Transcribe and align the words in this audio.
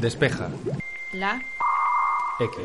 Despeja. 0.00 0.50
La. 1.14 1.42
X. 2.38 2.62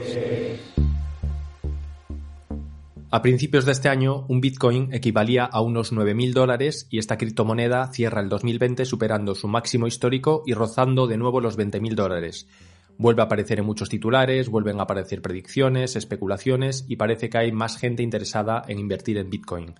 A 3.09 3.21
principios 3.21 3.65
de 3.65 3.71
este 3.71 3.87
año, 3.87 4.25
un 4.27 4.41
Bitcoin 4.41 4.93
equivalía 4.93 5.45
a 5.45 5.61
unos 5.61 5.93
9.000 5.93 6.33
dólares 6.33 6.87
y 6.89 6.97
esta 6.97 7.17
criptomoneda 7.17 7.87
cierra 7.87 8.21
el 8.21 8.27
2020 8.27 8.85
superando 8.85 9.33
su 9.35 9.47
máximo 9.47 9.87
histórico 9.87 10.43
y 10.45 10.53
rozando 10.53 11.07
de 11.07 11.17
nuevo 11.17 11.39
los 11.39 11.57
20.000 11.57 11.95
dólares. 11.95 12.47
Vuelve 12.97 13.21
a 13.21 13.25
aparecer 13.25 13.59
en 13.59 13.65
muchos 13.65 13.87
titulares, 13.87 14.49
vuelven 14.49 14.79
a 14.79 14.83
aparecer 14.83 15.21
predicciones, 15.21 15.95
especulaciones 15.95 16.85
y 16.89 16.97
parece 16.97 17.29
que 17.29 17.37
hay 17.37 17.51
más 17.53 17.77
gente 17.77 18.03
interesada 18.03 18.63
en 18.67 18.77
invertir 18.77 19.17
en 19.17 19.29
Bitcoin. 19.29 19.75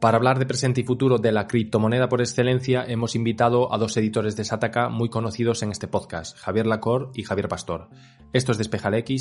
Para 0.00 0.16
hablar 0.18 0.38
de 0.38 0.46
presente 0.46 0.82
y 0.82 0.84
futuro 0.84 1.18
de 1.18 1.32
la 1.32 1.46
criptomoneda 1.46 2.08
por 2.08 2.20
excelencia, 2.20 2.84
hemos 2.86 3.14
invitado 3.14 3.72
a 3.72 3.78
dos 3.78 3.96
editores 3.96 4.36
de 4.36 4.44
Sataka 4.44 4.88
muy 4.88 5.08
conocidos 5.08 5.62
en 5.62 5.70
este 5.70 5.88
podcast, 5.88 6.36
Javier 6.36 6.66
Lacor 6.66 7.10
y 7.14 7.22
Javier 7.22 7.48
Pastor. 7.48 7.88
Esto 8.32 8.52
es 8.52 8.58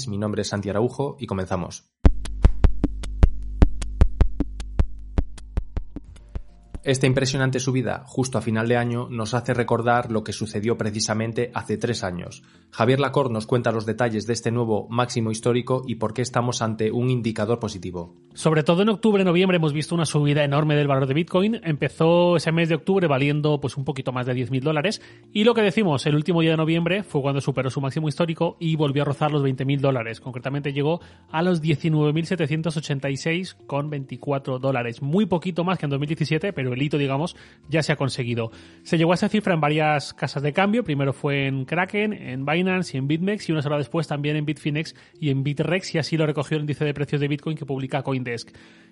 mi 0.08 0.18
nombre 0.18 0.42
es 0.42 0.50
Santi 0.50 0.70
Araujo 0.70 1.16
y 1.20 1.28
comenzamos. 1.28 1.86
Esta 6.84 7.08
impresionante 7.08 7.62
subida 7.62 8.04
justo 8.06 8.38
a 8.38 8.42
final 8.42 8.68
de 8.68 8.76
año 8.76 9.08
nos 9.10 9.34
hace 9.34 9.54
recordar 9.54 10.12
lo 10.12 10.26
que 10.26 10.34
sucedió 10.34 10.78
precisamente 10.78 11.50
hace 11.54 11.78
tres 11.78 12.04
años. 12.04 12.44
Javier 12.72 13.00
Lacor 13.00 13.32
nos 13.32 13.48
cuenta 13.48 13.72
los 13.72 13.86
detalles 13.86 14.28
de 14.28 14.34
este 14.34 14.52
nuevo 14.52 14.90
máximo 14.90 15.32
histórico 15.32 15.84
y 15.88 15.96
por 15.96 16.14
qué 16.14 16.22
estamos 16.22 16.62
ante 16.62 16.92
un 16.92 17.10
indicador 17.10 17.58
positivo. 17.58 18.18
Sobre 18.34 18.64
todo 18.64 18.82
en 18.82 18.90
octubre-noviembre 18.90 19.56
hemos 19.56 19.72
visto 19.72 19.96
una 19.96 20.06
subida 20.06 20.44
enorme 20.44 20.76
del 20.76 20.90
valor 20.90 21.08
de 21.08 21.14
Bitcoin. 21.14 21.62
Empezó 21.64 22.36
ese 22.36 22.52
mes 22.52 22.68
de 22.68 22.76
octubre 22.76 23.08
valiendo 23.08 23.62
pues 23.62 23.78
un 23.78 23.86
poquito 23.86 24.12
más 24.12 24.26
de 24.26 24.34
10.000 24.34 24.62
dólares 24.62 25.02
y 25.32 25.46
lo 25.46 25.54
que 25.54 25.62
decimos, 25.62 26.06
el 26.06 26.16
último 26.16 26.42
día 26.42 26.52
de 26.52 26.58
noviembre 26.58 27.04
fue 27.04 27.22
cuando 27.22 27.40
superó 27.40 27.70
su 27.70 27.80
máximo 27.80 28.10
histórico 28.10 28.58
y 28.60 28.76
volvió 28.76 29.04
a 29.04 29.06
rozar 29.06 29.32
los 29.32 29.42
20.000 29.42 29.80
dólares. 29.80 30.20
Concretamente 30.20 30.74
llegó 30.74 31.00
a 31.32 31.44
los 31.44 31.64
19.786 31.64 33.56
con 33.68 33.90
24 33.90 34.60
dólares. 34.60 35.02
Muy 35.02 35.28
poquito 35.28 35.64
más 35.64 35.80
que 35.80 35.86
en 35.86 35.92
2017, 35.92 36.52
pero 36.52 36.73
el 36.74 36.82
hito, 36.82 36.98
digamos, 36.98 37.36
ya 37.70 37.84
se 37.84 37.92
ha 37.92 37.96
conseguido. 37.96 38.52
Se 38.84 38.98
llegó 38.98 39.12
a 39.12 39.16
esa 39.16 39.30
cifra 39.30 39.54
en 39.54 39.62
varias 39.62 40.14
casas 40.14 40.44
de 40.44 40.54
cambio. 40.54 40.84
Primero 40.84 41.14
fue 41.14 41.48
en 41.48 41.66
Kraken, 41.66 42.14
en 42.14 42.46
Binance 42.46 42.96
y 42.96 43.00
en 43.00 43.08
BitMEX 43.08 43.50
y 43.50 43.52
una 43.52 43.62
hora 43.62 43.78
después 43.78 44.08
también 44.08 44.36
en 44.36 44.46
Bitfinex 44.46 44.96
y 45.20 45.30
en 45.30 45.44
Bitrex 45.44 45.96
y 45.96 45.98
así 45.98 46.18
lo 46.18 46.26
recogió 46.26 46.58
el 46.58 46.64
índice 46.64 46.86
de 46.86 46.94
precios 46.94 47.22
de 47.22 47.28
Bitcoin 47.28 47.58
que 47.58 47.66
publica 47.66 48.04
Coindesk. 48.04 48.50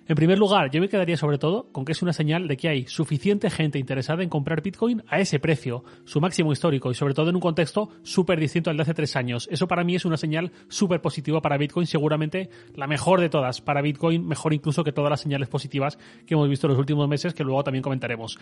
En 0.08 0.16
primer 0.16 0.36
lugar, 0.36 0.68
yo 0.70 0.80
me 0.80 0.88
quedaría 0.88 1.16
sobre 1.16 1.38
todo 1.38 1.70
con 1.70 1.84
que 1.84 1.92
es 1.92 2.02
una 2.02 2.12
señal 2.12 2.48
de 2.48 2.56
que 2.56 2.68
hay 2.68 2.86
suficiente 2.86 3.50
gente 3.50 3.78
interesada 3.78 4.24
en 4.24 4.28
comprar 4.28 4.60
Bitcoin 4.60 5.04
a 5.06 5.20
ese 5.20 5.38
precio, 5.38 5.84
su 6.04 6.20
máximo 6.20 6.52
histórico 6.52 6.90
y 6.90 6.94
sobre 6.94 7.14
todo 7.14 7.30
en 7.30 7.36
un 7.36 7.40
contexto 7.40 7.88
súper 8.02 8.40
distinto 8.40 8.70
al 8.70 8.76
de 8.76 8.82
hace 8.82 8.94
tres 8.94 9.14
años. 9.14 9.48
Eso 9.50 9.68
para 9.68 9.84
mí 9.84 9.94
es 9.94 10.04
una 10.04 10.16
señal 10.16 10.50
súper 10.68 11.00
positiva 11.00 11.40
para 11.40 11.56
Bitcoin, 11.56 11.86
seguramente 11.86 12.50
la 12.74 12.88
mejor 12.88 13.20
de 13.20 13.28
todas 13.28 13.60
para 13.60 13.80
Bitcoin, 13.80 14.26
mejor 14.26 14.52
incluso 14.52 14.82
que 14.82 14.90
todas 14.90 15.10
las 15.10 15.20
señales 15.20 15.48
positivas 15.48 15.98
que 16.26 16.34
hemos 16.34 16.48
visto 16.48 16.66
en 16.66 16.72
los 16.72 16.80
últimos 16.80 17.08
meses 17.08 17.32
que 17.32 17.44
luego 17.44 17.62
también 17.62 17.71
comentaremos. 17.80 18.38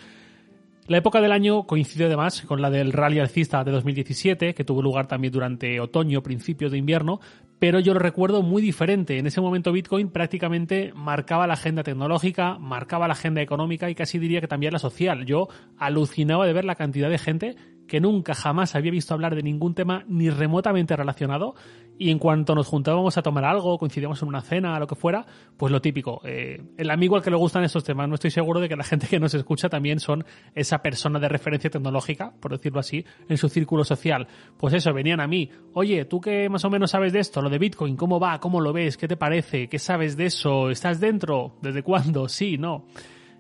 La 0.91 0.97
época 0.97 1.21
del 1.21 1.31
año 1.31 1.69
coincide 1.69 2.07
además 2.07 2.43
con 2.43 2.61
la 2.61 2.69
del 2.69 2.93
rally 2.93 3.21
alcista 3.21 3.63
de 3.63 3.71
2017, 3.71 4.55
que 4.55 4.65
tuvo 4.65 4.83
lugar 4.83 5.07
también 5.07 5.33
durante 5.33 5.79
otoño, 5.79 6.21
principios 6.21 6.73
de 6.73 6.79
invierno, 6.79 7.21
pero 7.61 7.79
yo 7.79 7.95
lo 7.95 8.01
recuerdo 8.01 8.43
muy 8.43 8.61
diferente. 8.61 9.19
En 9.19 9.27
ese 9.29 9.41
momento 9.41 9.71
Bitcoin 9.71 10.11
prácticamente 10.11 10.93
marcaba 10.97 11.47
la 11.47 11.55
agenda 11.55 11.85
tecnológica, 11.85 12.59
marcaba 12.59 13.07
la 13.07 13.13
agenda 13.13 13.41
económica 13.41 13.89
y 13.89 13.95
casi 13.95 14.19
diría 14.19 14.41
que 14.41 14.49
también 14.49 14.73
la 14.73 14.81
social. 14.81 15.27
Yo 15.27 15.47
alucinaba 15.79 16.45
de 16.45 16.55
ver 16.55 16.65
la 16.65 16.75
cantidad 16.75 17.09
de 17.09 17.19
gente 17.19 17.57
que 17.91 18.01
nunca 18.01 18.37
jamás 18.37 18.77
había 18.77 18.93
visto 18.93 19.15
hablar 19.15 19.35
de 19.35 19.43
ningún 19.43 19.75
tema 19.75 20.05
ni 20.07 20.31
remotamente 20.31 20.95
relacionado 20.95 21.57
y 21.99 22.11
en 22.11 22.21
cuanto 22.21 22.55
nos 22.55 22.69
juntábamos 22.69 23.19
a 23.19 23.23
tomar 23.23 23.45
algo, 23.45 23.77
coincidíamos 23.79 24.23
en 24.23 24.29
una 24.29 24.43
cena, 24.43 24.79
lo 24.79 24.87
que 24.87 24.95
fuera, 24.95 25.27
pues 25.57 25.73
lo 25.73 25.81
típico, 25.83 26.21
eh, 26.25 26.63
el 26.79 26.89
amigo 26.89 27.17
al 27.17 27.23
que 27.23 27.33
le 27.33 27.37
gustan 27.37 27.65
estos 27.65 27.83
temas, 27.83 28.09
no 28.09 28.15
estoy 28.15 28.31
seguro 28.31 28.61
de 28.61 28.69
que 28.69 28.77
la 28.77 28.85
gente 28.85 29.09
que 29.09 29.19
nos 29.19 29.35
escucha 29.35 29.69
también 29.69 29.99
son 29.99 30.25
esa 30.55 30.79
persona 30.83 31.19
de 31.19 31.29
referencia 31.29 31.69
tecnológica, 31.69 32.33
por 32.39 32.53
decirlo 32.53 32.79
así, 32.79 33.05
en 33.29 33.37
su 33.37 33.49
círculo 33.49 33.83
social. 33.83 34.29
Pues 34.57 34.73
eso, 34.73 34.95
venían 34.95 35.21
a 35.21 35.27
mí, 35.27 35.51
oye, 35.75 36.05
tú 36.05 36.21
que 36.21 36.49
más 36.49 36.65
o 36.65 36.71
menos 36.71 36.93
sabes 36.93 37.13
de 37.13 37.19
esto, 37.19 37.43
lo 37.43 37.51
de 37.51 37.59
Bitcoin, 37.59 37.97
¿cómo 37.97 38.21
va? 38.21 38.39
¿Cómo 38.39 38.61
lo 38.61 38.73
ves? 38.73 38.97
¿Qué 38.97 39.09
te 39.09 39.17
parece? 39.17 39.69
¿Qué 39.69 39.81
sabes 39.81 40.17
de 40.17 40.27
eso? 40.27 40.71
¿Estás 40.71 41.01
dentro? 41.01 41.57
¿Desde 41.61 41.83
cuándo? 41.83 42.29
Sí, 42.29 42.57
no. 42.57 42.87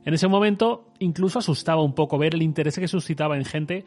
En 0.05 0.15
ese 0.15 0.29
momento 0.29 0.93
incluso 0.99 1.39
asustaba 1.39 1.83
un 1.83 1.95
poco 1.95 2.19
ver 2.19 2.35
el 2.35 2.43
interés 2.43 2.79
que 2.79 2.89
suscitaba 2.89 3.37
en 3.37 3.45
gente 3.45 3.85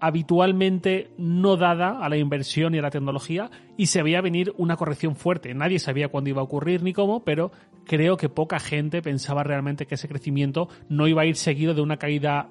habitualmente 0.00 1.10
no 1.16 1.56
dada 1.56 2.04
a 2.04 2.08
la 2.08 2.16
inversión 2.16 2.74
y 2.74 2.78
a 2.78 2.82
la 2.82 2.90
tecnología 2.90 3.50
y 3.76 3.86
se 3.86 4.02
veía 4.02 4.20
venir 4.20 4.52
una 4.58 4.76
corrección 4.76 5.16
fuerte. 5.16 5.54
Nadie 5.54 5.78
sabía 5.78 6.08
cuándo 6.08 6.30
iba 6.30 6.40
a 6.40 6.44
ocurrir 6.44 6.82
ni 6.82 6.92
cómo, 6.92 7.24
pero 7.24 7.50
creo 7.84 8.16
que 8.16 8.28
poca 8.28 8.58
gente 8.58 9.02
pensaba 9.02 9.42
realmente 9.42 9.86
que 9.86 9.94
ese 9.94 10.08
crecimiento 10.08 10.68
no 10.88 11.08
iba 11.08 11.22
a 11.22 11.26
ir 11.26 11.36
seguido 11.36 11.74
de 11.74 11.80
una 11.80 11.96
caída 11.96 12.50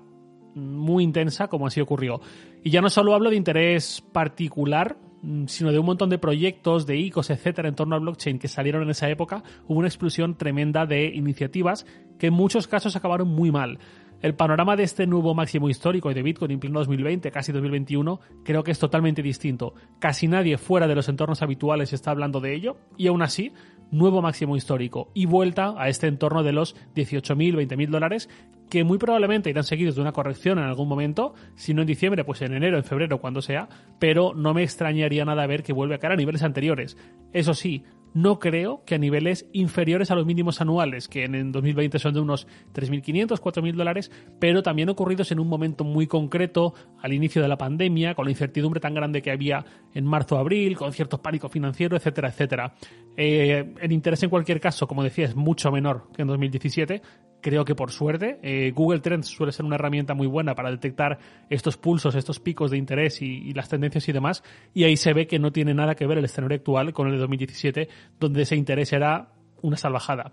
muy 0.56 1.03
intensa 1.03 1.47
como 1.47 1.68
así 1.68 1.81
ocurrió. 1.81 2.22
Y 2.64 2.72
ya 2.72 2.81
no 2.81 2.90
solo 2.90 3.14
hablo 3.14 3.30
de 3.30 3.35
interés 3.35 4.02
particular, 4.12 4.97
mm, 5.22 5.46
sino 5.46 5.72
de 5.72 5.80
un 5.80 5.85
montón 5.85 6.09
de 6.09 6.18
proyectos, 6.18 6.88
de 6.88 6.97
ICOs, 6.97 7.30
etcétera, 7.30 7.68
en 7.68 7.75
torno 7.75 7.96
al 7.96 8.02
blockchain 8.02 8.40
que 8.40 8.47
salieron 8.47 8.81
en 8.84 8.90
esa 8.90 9.09
época, 9.09 9.44
hubo 9.68 9.80
una 9.80 9.88
explosión 9.88 10.35
tremenda 10.35 10.85
de 10.85 11.08
iniciativas 11.08 11.85
que 12.18 12.28
en 12.28 12.34
muchos 12.34 12.68
casos 12.68 12.96
acabaron 12.96 13.28
muy 13.28 13.52
mal. 13.52 13.78
El 14.25 14.34
panorama 14.34 14.75
de 14.75 14.81
este 14.81 15.06
nuevo 15.06 15.36
máximo 15.36 15.69
histórico 15.69 16.09
y 16.09 16.16
de 16.16 16.24
Bitcoin 16.24 16.50
en 16.50 16.59
pleno 16.59 16.80
2020, 16.80 17.30
casi 17.30 17.52
2021, 17.52 18.19
creo 18.44 18.63
que 18.63 18.72
es 18.72 18.80
totalmente 18.80 19.22
distinto. 19.22 19.75
Casi 20.00 20.28
nadie 20.28 20.58
fuera 20.58 20.88
de 20.88 20.96
los 20.96 21.08
entornos 21.09 21.44
habituales 21.44 21.94
está 21.94 22.09
hablando 22.09 22.40
de 22.40 22.56
ello 22.56 22.75
y 22.97 23.06
aún 23.06 23.22
así, 23.22 23.53
nuevo 23.91 24.24
máximo 24.24 24.58
histórico 24.58 25.12
y 25.14 25.28
vuelta 25.28 25.75
a 25.78 25.90
este 25.90 26.08
entorno 26.08 26.41
de 26.41 26.53
los 26.53 26.75
18.000, 26.96 27.68
20.000 27.68 27.88
dólares 27.88 28.28
que 28.68 28.84
muy 28.84 28.97
probablemente 28.97 29.52
irán 29.52 29.64
seguidos 29.64 29.94
de 29.94 30.02
una 30.02 30.12
corrección 30.12 30.58
en 30.58 30.66
algún 30.66 30.88
momento, 30.88 31.35
si 31.53 31.75
no 31.75 31.81
en 31.81 31.88
diciembre, 31.88 32.24
pues 32.24 32.41
en 32.41 32.56
enero, 32.56 32.78
en 32.78 32.84
febrero, 32.84 33.22
cuando 33.22 33.44
sea, 33.44 33.69
pero 34.00 34.34
no 34.34 34.56
me 34.56 34.64
extrañaría 34.64 35.24
nada 35.24 35.46
ver 35.46 35.62
que 35.62 35.72
vuelve 35.72 35.94
a 35.94 36.00
caer 36.00 36.14
a 36.14 36.16
niveles 36.16 36.41
anteriores. 36.41 36.97
Eso 37.31 37.53
sí, 37.53 37.84
no 38.16 38.40
creo 38.40 38.81
que 38.86 38.96
a 38.96 38.98
niveles 38.98 39.46
inferiores 39.52 40.09
a 40.09 40.16
los 40.16 40.26
mínimos 40.26 40.62
anuales, 40.62 41.09
que 41.09 41.26
en 41.26 41.52
2020 41.52 42.00
son 42.00 42.14
de 42.14 42.22
unos 42.22 42.48
3.500, 42.74 43.42
4.000 43.42 43.76
dólares, 43.76 44.09
pero 44.40 44.64
también 44.64 44.88
ocurridos 44.88 45.34
en 45.34 45.40
un 45.42 45.50
momento 45.50 45.84
muy 45.84 46.08
concreto, 46.08 46.74
al 47.02 47.12
inicio 47.12 47.42
de 47.42 47.50
la 47.50 47.58
pandemia, 47.58 48.16
con 48.16 48.24
la 48.24 48.31
incertidumbre 48.31 48.80
tan 48.80 48.94
grande 48.94 49.22
que 49.22 49.31
había 49.31 49.66
en 49.94 50.06
marzo-abril, 50.06 50.78
con 50.78 50.94
cierto 50.94 51.22
pánico 51.22 51.50
financiero, 51.50 51.98
etcétera, 51.98 52.30
etcétera. 52.30 52.74
Eh, 53.18 53.74
el 53.81 53.92
interés 53.92 54.24
en 54.24 54.30
cualquier 54.30 54.62
caso, 54.62 54.88
como 54.88 55.03
decía, 55.03 55.26
es 55.26 55.36
mucho 55.36 55.70
menor 55.70 56.08
que 56.16 56.22
en 56.22 56.30
2017, 56.30 57.02
creo 57.46 57.64
que 57.64 57.76
por 57.76 57.92
suerte. 57.92 58.40
Eh, 58.42 58.72
Google 58.74 59.02
Trends 59.02 59.28
suele 59.28 59.52
ser 59.52 59.68
una 59.68 59.76
herramienta 59.76 60.16
muy 60.16 60.26
buena 60.26 60.56
para 60.56 60.72
detectar 60.72 61.20
estos 61.48 61.78
pulsos, 61.78 62.16
estos 62.16 62.40
picos 62.40 62.72
de 62.72 62.78
interés 62.78 63.22
y, 63.22 63.54
las 63.54 63.70
tendencias 63.70 64.10
y 64.10 64.12
demás. 64.12 64.44
Y 64.74 64.84
ahí 64.86 64.98
se 64.98 65.14
ve 65.14 65.28
que 65.28 65.38
no 65.38 65.52
tiene 65.52 65.76
nada 65.76 65.94
que 65.94 66.08
ver 66.08 66.18
el 66.18 66.26
escenario 66.26 66.58
actual 66.58 66.92
con 66.92 67.06
el 67.06 67.14
de 67.14 67.20
2017, 67.20 67.88
donde 68.20 68.42
ese 68.42 68.56
interés 68.56 68.92
era 68.94 69.30
una 69.62 69.78
salvajada. 69.78 70.32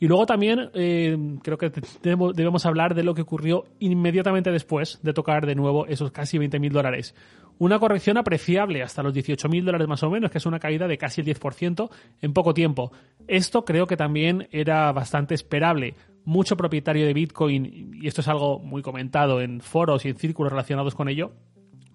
Y 0.00 0.08
luego 0.08 0.26
también 0.26 0.70
eh, 0.74 1.16
creo 1.40 1.56
que 1.56 1.70
debemos, 2.02 2.66
hablar 2.66 2.96
de 2.96 3.04
lo 3.04 3.14
que 3.14 3.22
ocurrió 3.22 3.66
inmediatamente 3.78 4.50
después 4.50 4.98
de 5.02 5.12
tocar 5.12 5.46
de 5.46 5.54
nuevo 5.54 5.86
esos 5.86 6.10
casi 6.10 6.36
20.000 6.36 6.72
dólares. 6.72 7.14
Una 7.58 7.78
corrección 7.78 8.16
apreciable 8.16 8.82
hasta 8.82 9.02
los 9.02 9.14
18.000 9.14 9.62
dólares 9.62 9.86
más 9.86 10.02
o 10.02 10.10
menos, 10.10 10.30
que 10.30 10.38
es 10.38 10.46
una 10.46 10.58
caída 10.58 10.88
de 10.88 10.96
casi 10.96 11.20
el 11.20 11.26
10% 11.26 11.90
en 12.22 12.32
poco 12.32 12.54
tiempo. 12.54 12.90
Esto 13.28 13.66
creo 13.66 13.86
que 13.86 13.98
también 13.98 14.48
era 14.50 14.90
bastante 14.92 15.34
esperable 15.34 15.94
mucho 16.24 16.56
propietario 16.56 17.06
de 17.06 17.14
Bitcoin, 17.14 17.92
y 17.94 18.06
esto 18.06 18.20
es 18.20 18.28
algo 18.28 18.58
muy 18.58 18.82
comentado 18.82 19.40
en 19.40 19.60
foros 19.60 20.04
y 20.04 20.08
en 20.08 20.16
círculos 20.16 20.52
relacionados 20.52 20.94
con 20.94 21.08
ello, 21.08 21.32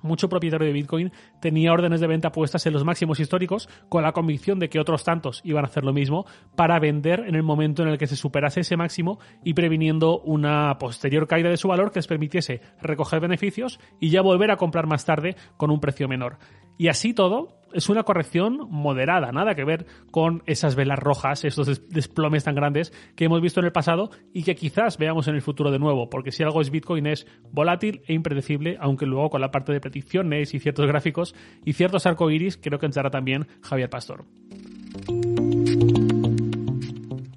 mucho 0.05 0.29
propietario 0.29 0.67
de 0.67 0.73
Bitcoin 0.73 1.11
tenía 1.41 1.73
órdenes 1.73 1.99
de 1.99 2.07
venta 2.07 2.31
puestas 2.31 2.65
en 2.65 2.73
los 2.73 2.85
máximos 2.85 3.19
históricos 3.19 3.67
con 3.89 4.03
la 4.03 4.13
convicción 4.13 4.59
de 4.59 4.69
que 4.69 4.79
otros 4.79 5.03
tantos 5.03 5.41
iban 5.43 5.65
a 5.65 5.67
hacer 5.67 5.83
lo 5.83 5.93
mismo 5.93 6.25
para 6.55 6.79
vender 6.79 7.21
en 7.21 7.35
el 7.35 7.43
momento 7.43 7.81
en 7.81 7.89
el 7.89 7.97
que 7.97 8.07
se 8.07 8.15
superase 8.15 8.61
ese 8.61 8.77
máximo 8.77 9.19
y 9.43 9.53
previniendo 9.53 10.19
una 10.19 10.77
posterior 10.77 11.27
caída 11.27 11.49
de 11.49 11.57
su 11.57 11.67
valor 11.67 11.91
que 11.91 11.99
les 11.99 12.07
permitiese 12.07 12.61
recoger 12.81 13.19
beneficios 13.19 13.79
y 13.99 14.09
ya 14.09 14.21
volver 14.21 14.51
a 14.51 14.57
comprar 14.57 14.85
más 14.87 15.05
tarde 15.05 15.35
con 15.57 15.71
un 15.71 15.79
precio 15.79 16.07
menor. 16.07 16.37
Y 16.77 16.87
así 16.87 17.13
todo, 17.13 17.55
es 17.75 17.89
una 17.89 18.03
corrección 18.03 18.67
moderada, 18.69 19.31
nada 19.31 19.53
que 19.53 19.65
ver 19.65 19.85
con 20.09 20.43
esas 20.45 20.75
velas 20.75 20.97
rojas, 20.97 21.43
estos 21.43 21.87
desplomes 21.89 22.45
tan 22.45 22.55
grandes 22.55 22.93
que 23.15 23.25
hemos 23.25 23.41
visto 23.41 23.59
en 23.59 23.65
el 23.65 23.73
pasado 23.73 24.11
y 24.33 24.43
que 24.43 24.55
quizás 24.55 24.97
veamos 24.97 25.27
en 25.27 25.35
el 25.35 25.41
futuro 25.41 25.71
de 25.71 25.79
nuevo, 25.79 26.09
porque 26.09 26.31
si 26.31 26.43
algo 26.43 26.61
es 26.61 26.71
Bitcoin 26.71 27.05
es 27.07 27.27
volátil 27.51 28.01
e 28.07 28.13
impredecible, 28.13 28.77
aunque 28.79 29.05
luego 29.05 29.29
con 29.29 29.41
la 29.41 29.51
parte 29.51 29.73
de 29.73 29.81
predicciones 29.81 30.53
y 30.53 30.59
ciertos 30.59 30.87
gráficos 30.87 31.35
y 31.65 31.73
ciertos 31.73 32.05
arcoiris 32.05 32.57
creo 32.57 32.79
que 32.79 32.85
entrará 32.85 33.09
también 33.09 33.47
Javier 33.61 33.89
Pastor. 33.89 34.25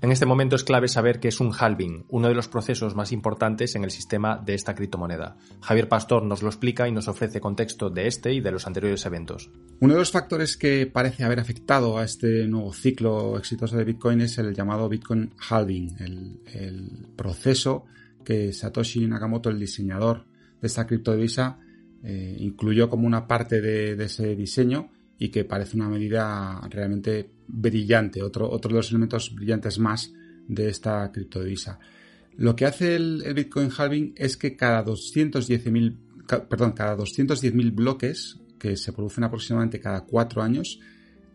En 0.00 0.12
este 0.12 0.26
momento 0.26 0.54
es 0.54 0.62
clave 0.62 0.86
saber 0.86 1.18
que 1.18 1.26
es 1.26 1.40
un 1.40 1.52
halving, 1.52 2.04
uno 2.08 2.28
de 2.28 2.34
los 2.34 2.46
procesos 2.46 2.94
más 2.94 3.10
importantes 3.10 3.74
en 3.74 3.82
el 3.82 3.90
sistema 3.90 4.36
de 4.36 4.54
esta 4.54 4.76
criptomoneda. 4.76 5.36
Javier 5.60 5.88
Pastor 5.88 6.22
nos 6.22 6.40
lo 6.40 6.48
explica 6.48 6.86
y 6.86 6.92
nos 6.92 7.08
ofrece 7.08 7.40
contexto 7.40 7.90
de 7.90 8.06
este 8.06 8.32
y 8.32 8.40
de 8.40 8.52
los 8.52 8.68
anteriores 8.68 9.04
eventos. 9.06 9.50
Uno 9.80 9.94
de 9.94 9.98
los 9.98 10.12
factores 10.12 10.56
que 10.56 10.86
parece 10.86 11.24
haber 11.24 11.40
afectado 11.40 11.98
a 11.98 12.04
este 12.04 12.46
nuevo 12.46 12.72
ciclo 12.72 13.36
exitoso 13.38 13.76
de 13.76 13.82
Bitcoin 13.82 14.20
es 14.20 14.38
el 14.38 14.54
llamado 14.54 14.88
Bitcoin 14.88 15.32
halving, 15.50 15.96
el, 15.98 17.08
proceso 17.16 17.86
que 18.24 18.52
Satoshi 18.52 19.04
Nakamoto, 19.08 19.50
el 19.50 19.58
diseñador 19.58 20.26
de 20.60 20.68
esta 20.68 20.86
criptodivisa, 20.86 21.58
eh, 22.04 22.36
incluyó 22.38 22.88
como 22.88 23.04
una 23.04 23.26
parte 23.26 23.60
de 23.60 24.04
ese 24.04 24.36
diseño 24.36 24.90
y 25.18 25.30
que 25.30 25.44
parece 25.44 25.76
una 25.76 25.88
medida 25.88 26.60
realmente 26.70 27.30
brillante, 27.46 28.22
otro, 28.22 28.48
otro 28.50 28.70
de 28.70 28.76
los 28.76 28.90
elementos 28.90 29.34
brillantes 29.34 29.78
más 29.78 30.12
de 30.46 30.68
esta 30.68 31.10
criptodivisa. 31.12 31.78
Lo 32.36 32.54
que 32.54 32.66
hace 32.66 32.94
el, 32.94 33.24
Bitcoin 33.34 33.70
halving 33.76 34.14
es 34.16 34.36
que 34.36 34.56
cada 34.56 34.84
210.000 34.84 35.96
perdón, 36.48 36.72
cada 36.72 36.96
210.000 36.96 37.74
bloques 37.74 38.38
que 38.58 38.76
se 38.76 38.92
producen 38.92 39.24
aproximadamente 39.24 39.80
cada 39.80 40.02
cuatro 40.02 40.42
años, 40.42 40.78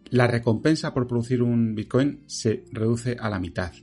la 0.10 0.28
recompensa 0.28 0.94
por 0.94 1.08
producir 1.08 1.42
un 1.42 1.74
Bitcoin 1.74 2.24
se 2.28 2.66
reduce 2.72 3.18
a 3.20 3.30
la 3.30 3.40
mitad. 3.40 3.74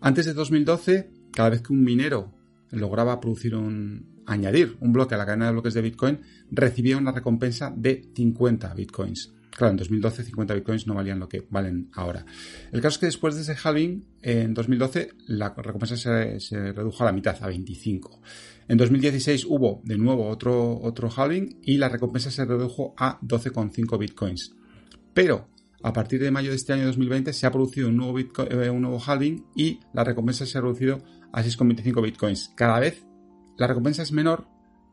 Antes 0.00 0.26
de 0.26 0.34
2012, 0.34 1.10
cada 1.32 1.50
vez 1.50 1.62
que 1.62 1.72
un 1.72 1.82
minero 1.82 2.32
lograba 2.70 3.20
producir 3.20 3.54
un, 3.54 4.11
añadir 4.26 4.76
un 4.80 4.92
bloque 4.92 5.14
a 5.14 5.18
la 5.18 5.26
cadena 5.26 5.46
de 5.46 5.52
bloques 5.52 5.74
de 5.74 5.82
Bitcoin, 5.82 6.20
recibía 6.50 6.96
una 6.96 7.12
recompensa 7.12 7.72
de 7.76 8.10
50 8.14 8.74
Bitcoins. 8.74 9.32
Claro, 9.52 9.72
en 9.72 9.76
2012 9.76 10.24
50 10.24 10.54
bitcoins 10.54 10.86
no 10.86 10.94
valían 10.94 11.18
lo 11.18 11.28
que 11.28 11.46
valen 11.50 11.90
ahora. 11.92 12.24
El 12.72 12.80
caso 12.80 12.94
es 12.94 12.98
que 12.98 13.06
después 13.06 13.34
de 13.34 13.42
ese 13.42 13.54
halving, 13.62 14.02
en 14.22 14.54
2012 14.54 15.10
la 15.26 15.50
recompensa 15.50 15.96
se, 16.38 16.72
redujo 16.72 17.02
a 17.02 17.06
la 17.06 17.12
mitad, 17.12 17.36
a 17.38 17.48
25. 17.48 18.22
En 18.68 18.78
2016 18.78 19.44
hubo 19.44 19.82
de 19.84 19.98
nuevo 19.98 20.26
otro, 20.28 20.80
otro 20.80 21.10
halving 21.14 21.58
y 21.62 21.76
la 21.76 21.90
recompensa 21.90 22.30
se 22.30 22.46
redujo 22.46 22.94
a 22.96 23.20
12,5 23.20 23.98
bitcoins. 23.98 24.54
Pero 25.12 25.48
a 25.82 25.92
partir 25.92 26.22
de 26.22 26.30
mayo 26.30 26.48
de 26.48 26.56
este 26.56 26.72
año 26.72 26.86
2020 26.86 27.34
se 27.34 27.46
ha 27.46 27.52
producido 27.52 27.88
un 27.88 27.98
nuevo, 27.98 28.18
eh, 28.18 28.70
un 28.70 28.80
nuevo 28.80 29.02
halving 29.04 29.44
y 29.54 29.80
la 29.92 30.02
recompensa 30.02 30.46
se 30.46 30.56
ha 30.56 30.62
reducido 30.62 31.02
a 31.30 31.42
6,25 31.42 32.02
bitcoins. 32.02 32.52
Cada 32.56 32.80
vez 32.80 33.04
la 33.56 33.66
recompensa 33.66 34.02
es 34.02 34.12
menor, 34.12 34.46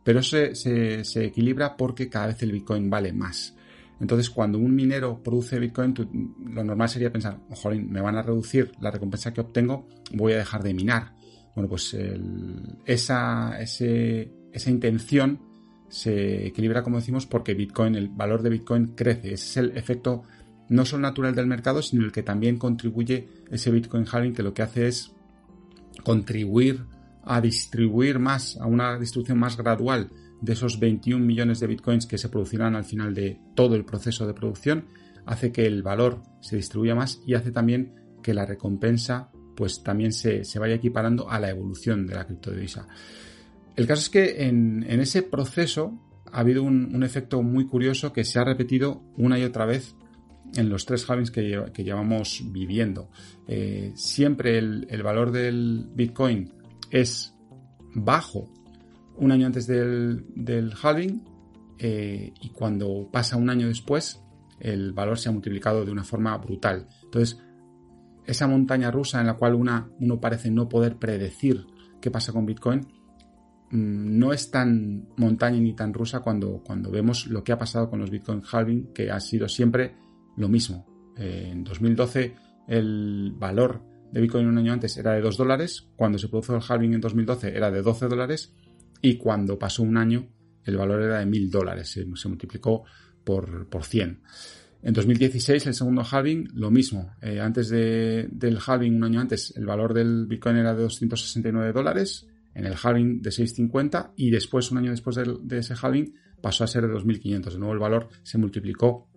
pero 0.03 0.23
se, 0.23 0.55
se 0.55 1.25
equilibra 1.25 1.77
porque 1.77 2.09
cada 2.09 2.27
vez 2.27 2.41
el 2.43 2.51
bitcoin 2.51 2.89
vale 2.89 3.13
más. 3.13 3.55
Entonces, 3.99 4.29
cuando 4.29 4.57
un 4.57 4.73
minero 4.73 5.21
produce 5.21 5.59
Bitcoin, 5.59 5.93
lo 6.53 6.63
normal 6.63 6.87
sería 6.87 7.11
pensar, 7.11 7.39
jolín, 7.49 7.91
me 7.91 7.99
van 8.01 8.15
a 8.15 8.21
reducir 8.21 8.71
la 8.79 8.91
recompensa 8.91 9.33
que 9.33 9.41
obtengo, 9.41 9.87
voy 10.13 10.33
a 10.33 10.37
dejar 10.37 10.63
de 10.63 10.73
minar. 10.73 11.13
Bueno, 11.53 11.69
pues 11.69 11.97
esa, 12.85 13.59
esa 13.59 14.69
intención 14.69 15.41
se 15.89 16.47
equilibra, 16.47 16.83
como 16.83 16.97
decimos, 16.97 17.25
porque 17.25 17.55
Bitcoin, 17.55 17.95
el 17.95 18.07
valor 18.07 18.41
de 18.41 18.51
Bitcoin 18.51 18.87
crece. 18.95 19.33
Ese 19.33 19.45
es 19.45 19.57
el 19.57 19.77
efecto 19.77 20.23
no 20.69 20.85
solo 20.85 21.01
natural 21.01 21.35
del 21.35 21.47
mercado, 21.47 21.81
sino 21.81 22.05
el 22.05 22.11
que 22.11 22.23
también 22.23 22.57
contribuye 22.57 23.27
ese 23.51 23.71
Bitcoin 23.71 24.05
halving, 24.09 24.33
que 24.33 24.43
lo 24.43 24.53
que 24.53 24.61
hace 24.61 24.87
es 24.87 25.11
contribuir 26.03 26.85
a 27.29 27.41
distribuir 27.41 28.17
más, 28.17 28.57
a 28.57 28.65
una 28.65 28.97
distribución 28.97 29.37
más 29.37 29.55
gradual 29.55 30.09
de 30.41 30.53
esos 30.53 30.79
21 30.79 31.23
millones 31.23 31.59
de 31.59 31.67
bitcoins 31.67 32.07
que 32.07 32.17
se 32.17 32.27
producirán 32.27 32.75
al 32.75 32.85
final 32.85 33.13
de 33.13 33.39
todo 33.53 33.75
el 33.75 33.85
proceso 33.85 34.25
de 34.25 34.33
producción, 34.33 34.85
hace 35.27 35.51
que 35.51 35.67
el 35.67 35.83
valor 35.83 36.23
se 36.41 36.55
distribuya 36.55 36.95
más 36.95 37.21
y 37.27 37.35
hace 37.35 37.51
también 37.51 37.93
que 38.23 38.33
la 38.33 38.47
recompensa 38.47 39.29
pues 39.55 39.83
también 39.83 40.11
se, 40.11 40.41
vaya 40.57 40.73
equiparando 40.73 41.29
a 41.29 41.39
la 41.39 41.51
evolución 41.51 42.07
de 42.07 42.15
la 42.15 42.25
criptodivisa. 42.25 42.87
El 43.75 43.85
caso 43.85 44.01
es 44.01 44.09
que 44.09 44.47
en, 44.47 44.83
ese 44.89 45.21
proceso 45.21 45.99
ha 46.31 46.39
habido 46.39 46.63
un, 46.63 47.03
efecto 47.03 47.43
muy 47.43 47.67
curioso 47.67 48.11
que 48.11 48.23
se 48.23 48.39
ha 48.39 48.43
repetido 48.43 49.03
una 49.17 49.37
y 49.37 49.43
otra 49.43 49.67
vez 49.67 49.95
en 50.55 50.69
los 50.69 50.87
tres 50.87 51.07
halvings 51.07 51.29
que, 51.29 51.65
que 51.75 51.83
llevamos 51.83 52.41
viviendo. 52.45 53.11
Eh, 53.47 53.91
siempre 53.93 54.57
el, 54.57 54.87
el 54.89 55.03
valor 55.03 55.31
del 55.31 55.85
Bitcoin 55.93 56.53
es 56.89 57.35
bajo 57.95 58.51
un 59.17 59.31
año 59.31 59.45
antes 59.45 59.67
del, 59.67 60.25
del 60.35 60.73
halving 60.81 61.23
eh, 61.77 62.33
y 62.41 62.49
cuando 62.49 63.09
pasa 63.11 63.37
un 63.37 63.49
año 63.49 63.67
después 63.67 64.23
el 64.59 64.91
valor 64.93 65.17
se 65.17 65.29
ha 65.29 65.31
multiplicado 65.31 65.85
de 65.85 65.91
una 65.91 66.03
forma 66.03 66.37
brutal. 66.37 66.87
Entonces, 67.03 67.41
esa 68.25 68.47
montaña 68.47 68.91
rusa 68.91 69.19
en 69.21 69.27
la 69.27 69.35
cual 69.35 69.55
una, 69.55 69.89
uno 69.99 70.19
parece 70.19 70.51
no 70.51 70.67
poder 70.69 70.97
predecir 70.97 71.65
qué 72.01 72.11
pasa 72.11 72.33
con 72.33 72.45
Bitcoin, 72.45 72.81
mm, 73.71 74.19
no 74.19 74.33
es 74.33 74.51
tan 74.51 75.07
montaña 75.17 75.59
ni 75.59 75.73
tan 75.73 75.93
rusa 75.93 76.19
cuando, 76.19 76.61
cuando 76.63 76.91
vemos 76.91 77.27
lo 77.27 77.43
que 77.43 77.51
ha 77.51 77.57
pasado 77.57 77.89
con 77.89 77.99
los 77.99 78.11
Bitcoin 78.11 78.41
halving, 78.49 78.93
que 78.93 79.11
ha 79.11 79.19
sido 79.19 79.47
siempre 79.47 79.95
lo 80.35 80.47
mismo. 80.49 80.85
Eh, 81.17 81.49
en 81.51 81.63
2012 81.63 82.35
el 82.67 83.33
valor 83.37 83.81
de 84.11 84.21
Bitcoin 84.21 84.47
un 84.47 84.57
año 84.57 84.73
antes 84.73 84.97
era 84.97 85.13
de 85.13 85.21
2 85.21 85.37
dólares, 85.37 85.87
cuando 85.95 86.17
se 86.17 86.27
produjo 86.27 86.55
el 86.55 86.61
halving 86.67 86.93
en 86.93 87.01
2012 87.01 87.55
era 87.55 87.71
de 87.71 87.81
12 87.81 88.07
dólares 88.07 88.53
y 89.01 89.17
cuando 89.17 89.57
pasó 89.57 89.83
un 89.83 89.97
año 89.97 90.27
el 90.65 90.77
valor 90.77 91.01
era 91.01 91.19
de 91.19 91.25
mil 91.25 91.49
dólares, 91.49 91.89
se, 91.89 92.05
multiplicó 92.05 92.83
por, 93.23 93.67
por 93.67 93.83
100. 93.83 94.21
En 94.81 94.93
2016, 94.93 95.67
el 95.67 95.73
segundo 95.73 96.03
halving, 96.09 96.49
lo 96.53 96.71
mismo. 96.71 97.15
Eh, 97.21 97.39
antes 97.41 97.69
del 97.69 98.59
halving, 98.65 98.95
un 98.95 99.03
año 99.03 99.19
antes, 99.19 99.53
el 99.57 99.65
valor 99.65 99.93
del 99.93 100.25
Bitcoin 100.25 100.55
era 100.55 100.73
de 100.73 100.83
269 100.83 101.73
dólares, 101.73 102.27
en 102.53 102.65
el 102.65 102.75
halving 102.81 103.21
de 103.21 103.31
650 103.31 104.13
y 104.15 104.31
después, 104.31 104.71
un 104.71 104.77
año 104.77 104.91
después 104.91 105.17
de, 105.17 105.57
ese 105.57 105.75
halving, 105.79 106.13
pasó 106.41 106.63
a 106.63 106.67
ser 106.67 106.87
de 106.87 106.93
2.500. 106.93 107.51
De 107.51 107.59
nuevo, 107.59 107.73
el 107.73 107.79
valor 107.79 108.09
se 108.23 108.37
multiplicó 108.37 109.08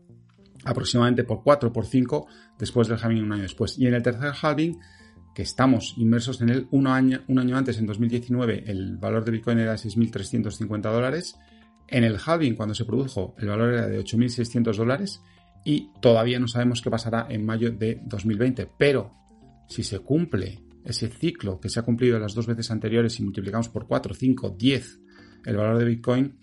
aproximadamente 0.65 1.25
por 1.25 1.43
4, 1.43 1.73
por 1.73 1.87
5 1.87 2.27
después 2.59 2.89
del 2.89 2.99
halving 2.99 3.25
un 3.25 3.33
año 3.33 3.43
después. 3.43 3.79
Y 3.79 3.87
en 3.87 3.95
el 3.95 4.03
tercer 4.03 4.33
halving 4.41 4.79
que 5.35 5.43
estamos 5.43 5.95
inmersos 5.97 6.41
en 6.41 6.51
él. 6.51 6.69
Un 6.71 6.87
año, 6.87 7.23
un 7.29 7.39
año 7.39 7.57
antes, 7.57 7.79
en 7.79 7.87
2019, 7.87 8.65
el 8.67 8.97
valor 8.99 9.25
de 9.25 9.33
Bitcoin 9.33 9.59
era 9.59 9.73
de 9.73 9.79
6.350 9.79 10.81
dólares. 10.93 11.37
En 11.89 12.05
el 12.05 12.19
halving, 12.25 12.55
cuando 12.55 12.75
se 12.75 12.85
produjo, 12.85 13.35
el 13.39 13.49
valor 13.49 13.73
era 13.73 13.87
de 13.87 13.99
8.600 13.99 14.77
dólares. 14.77 15.23
Y 15.65 15.91
todavía 16.01 16.39
no 16.39 16.49
sabemos 16.49 16.83
qué 16.83 16.91
pasará 16.91 17.27
en 17.31 17.47
mayo 17.47 17.71
de 17.71 18.01
2020. 18.05 18.69
Pero 18.79 19.13
si 19.69 19.83
se 19.83 20.01
cumple 20.01 20.61
ese 20.85 21.09
ciclo 21.09 21.61
que 21.61 21.69
se 21.69 21.81
ha 21.81 21.85
cumplido 21.85 22.19
las 22.19 22.35
dos 22.35 22.47
veces 22.47 22.71
anteriores 22.71 23.19
y 23.21 23.23
multiplicamos 23.23 23.69
por 23.69 23.87
4, 23.87 24.15
5, 24.15 24.57
10 24.59 25.01
el 25.47 25.57
valor 25.57 25.79
de 25.79 25.85
Bitcoin, 25.85 26.37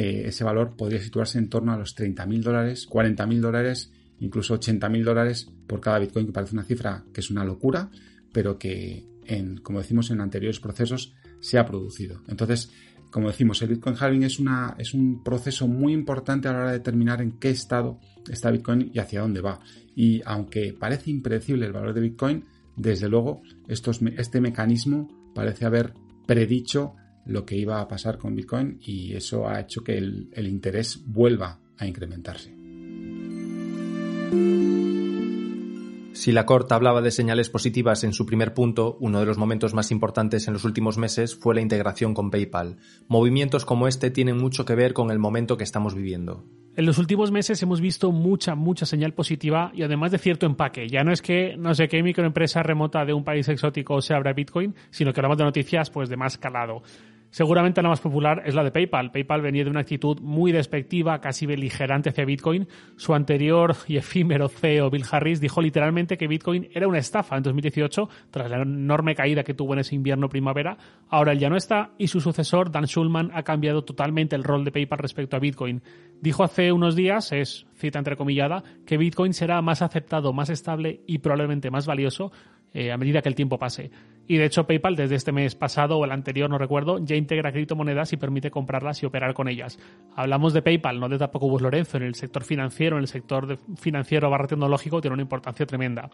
eh, 0.00 0.28
ese 0.28 0.44
valor 0.44 0.76
podría 0.76 0.98
situarse 0.98 1.36
en 1.36 1.50
torno 1.50 1.74
a 1.74 1.76
los 1.76 1.94
30.000 1.94 2.42
dólares, 2.42 2.88
40.000 2.88 3.40
dólares, 3.40 3.92
incluso 4.18 4.58
80.000 4.58 5.04
dólares 5.04 5.52
por 5.66 5.82
cada 5.82 5.98
Bitcoin, 5.98 6.24
que 6.24 6.32
parece 6.32 6.54
una 6.54 6.64
cifra 6.64 7.04
que 7.12 7.20
es 7.20 7.30
una 7.30 7.44
locura, 7.44 7.90
pero 8.32 8.58
que, 8.58 9.04
en, 9.26 9.58
como 9.58 9.80
decimos 9.80 10.10
en 10.10 10.22
anteriores 10.22 10.58
procesos, 10.58 11.12
se 11.40 11.58
ha 11.58 11.66
producido. 11.66 12.22
Entonces, 12.28 12.70
como 13.10 13.28
decimos, 13.28 13.60
el 13.60 13.68
Bitcoin 13.68 13.94
halving 14.00 14.22
es, 14.22 14.38
un 14.38 15.22
proceso 15.22 15.68
muy 15.68 15.92
importante 15.92 16.48
a 16.48 16.52
la 16.54 16.60
hora 16.60 16.72
de 16.72 16.78
determinar 16.78 17.20
en 17.20 17.32
qué 17.32 17.50
estado 17.50 18.00
está 18.26 18.50
Bitcoin 18.50 18.90
y 18.94 19.00
hacia 19.00 19.20
dónde 19.20 19.42
va. 19.42 19.60
Y 19.94 20.22
aunque 20.24 20.72
parece 20.72 21.10
impredecible 21.10 21.66
el 21.66 21.74
valor 21.74 21.92
de 21.92 22.00
Bitcoin, 22.00 22.46
desde 22.74 23.10
luego 23.10 23.42
este 23.68 24.40
mecanismo 24.40 25.08
parece 25.34 25.66
haber 25.66 25.92
predicho 26.26 26.94
lo 27.26 27.44
que 27.44 27.56
iba 27.56 27.80
a 27.80 27.88
pasar 27.88 28.18
con 28.18 28.34
Bitcoin 28.34 28.78
y 28.82 29.14
eso 29.14 29.48
ha 29.48 29.60
hecho 29.60 29.82
que 29.82 29.98
el 29.98 30.46
interés 30.46 31.02
vuelva 31.06 31.58
a 31.78 31.86
incrementarse. 31.86 32.60
Si 36.20 36.32
la 36.32 36.44
Corte 36.44 36.74
hablaba 36.74 37.00
de 37.00 37.12
señales 37.12 37.48
positivas 37.48 38.04
en 38.04 38.12
su 38.12 38.26
primer 38.26 38.52
punto, 38.52 38.98
uno 39.00 39.20
de 39.20 39.26
los 39.26 39.38
momentos 39.38 39.72
más 39.72 39.90
importantes 39.90 40.48
en 40.48 40.52
los 40.52 40.64
últimos 40.64 40.98
meses 40.98 41.34
fue 41.34 41.54
la 41.54 41.62
integración 41.62 42.12
con 42.12 42.30
PayPal. 42.30 42.76
Movimientos 43.08 43.64
como 43.64 43.88
este 43.88 44.10
tienen 44.10 44.36
mucho 44.36 44.66
que 44.66 44.74
ver 44.74 44.92
con 44.92 45.10
el 45.10 45.18
momento 45.18 45.56
que 45.56 45.64
estamos 45.64 45.94
viviendo. 45.94 46.44
En 46.76 46.84
los 46.84 46.98
últimos 46.98 47.30
meses 47.30 47.62
hemos 47.62 47.80
visto 47.80 48.12
mucha, 48.12 48.54
mucha 48.54 48.86
señal 48.86 49.14
positiva 49.14 49.72
y 49.74 49.82
además 49.82 50.12
de 50.12 50.18
cierto 50.18 50.46
empaque. 50.46 50.88
Ya 50.88 51.04
no 51.04 51.12
es 51.12 51.22
que 51.22 51.56
no 51.56 51.74
sé 51.74 51.88
qué 51.88 52.02
microempresa 52.02 52.62
remota 52.62 53.04
de 53.04 53.12
un 53.12 53.24
país 53.24 53.48
exótico 53.48 54.02
se 54.02 54.12
abra 54.12 54.32
Bitcoin, 54.32 54.74
sino 54.90 55.12
que 55.12 55.20
hablamos 55.20 55.38
de 55.38 55.44
noticias 55.44 55.90
pues 55.90 56.08
de 56.08 56.16
más 56.16 56.38
calado. 56.38 56.82
Seguramente 57.30 57.80
la 57.80 57.88
más 57.88 58.00
popular 58.00 58.42
es 58.44 58.54
la 58.54 58.64
de 58.64 58.72
PayPal. 58.72 59.12
PayPal 59.12 59.40
venía 59.40 59.62
de 59.62 59.70
una 59.70 59.80
actitud 59.80 60.20
muy 60.20 60.50
despectiva, 60.50 61.20
casi 61.20 61.46
beligerante 61.46 62.10
hacia 62.10 62.24
Bitcoin. 62.24 62.66
Su 62.96 63.14
anterior 63.14 63.76
y 63.86 63.96
efímero 63.96 64.48
CEO, 64.48 64.90
Bill 64.90 65.04
Harris, 65.08 65.40
dijo 65.40 65.62
literalmente 65.62 66.16
que 66.16 66.26
Bitcoin 66.26 66.68
era 66.74 66.88
una 66.88 66.98
estafa 66.98 67.36
en 67.36 67.44
2018, 67.44 68.08
tras 68.30 68.50
la 68.50 68.62
enorme 68.62 69.14
caída 69.14 69.44
que 69.44 69.54
tuvo 69.54 69.74
en 69.74 69.80
ese 69.80 69.94
invierno-primavera. 69.94 70.76
Ahora 71.08 71.32
él 71.32 71.38
ya 71.38 71.48
no 71.48 71.56
está 71.56 71.92
y 71.98 72.08
su 72.08 72.20
sucesor, 72.20 72.72
Dan 72.72 72.86
Schulman, 72.86 73.30
ha 73.32 73.44
cambiado 73.44 73.84
totalmente 73.84 74.34
el 74.34 74.42
rol 74.42 74.64
de 74.64 74.72
PayPal 74.72 74.98
respecto 74.98 75.36
a 75.36 75.40
Bitcoin. 75.40 75.82
Dijo 76.20 76.42
hace 76.42 76.72
unos 76.72 76.96
días, 76.96 77.30
es 77.30 77.66
cita 77.76 78.00
entrecomillada, 78.00 78.64
que 78.84 78.96
Bitcoin 78.96 79.34
será 79.34 79.62
más 79.62 79.82
aceptado, 79.82 80.32
más 80.32 80.50
estable 80.50 81.00
y 81.06 81.18
probablemente 81.18 81.70
más 81.70 81.86
valioso 81.86 82.32
eh, 82.72 82.92
a 82.92 82.96
medida 82.96 83.20
que 83.22 83.28
el 83.28 83.34
tiempo 83.34 83.58
pase. 83.58 83.90
Y 84.30 84.36
de 84.36 84.44
hecho 84.44 84.64
PayPal 84.64 84.94
desde 84.94 85.16
este 85.16 85.32
mes 85.32 85.56
pasado 85.56 85.98
o 85.98 86.04
el 86.04 86.12
anterior, 86.12 86.48
no 86.48 86.56
recuerdo, 86.56 87.00
ya 87.04 87.16
integra 87.16 87.50
criptomonedas 87.50 88.12
y 88.12 88.16
permite 88.16 88.48
comprarlas 88.48 89.02
y 89.02 89.06
operar 89.06 89.34
con 89.34 89.48
ellas. 89.48 89.76
Hablamos 90.14 90.52
de 90.52 90.62
PayPal, 90.62 91.00
no 91.00 91.08
de 91.08 91.18
tampoco 91.18 91.48
Bus 91.48 91.60
Lorenzo, 91.60 91.96
en 91.96 92.04
el 92.04 92.14
sector 92.14 92.44
financiero, 92.44 92.94
en 92.94 93.02
el 93.02 93.08
sector 93.08 93.58
financiero 93.74 94.30
barra 94.30 94.46
tecnológico 94.46 95.00
tiene 95.00 95.14
una 95.14 95.24
importancia 95.24 95.66
tremenda. 95.66 96.10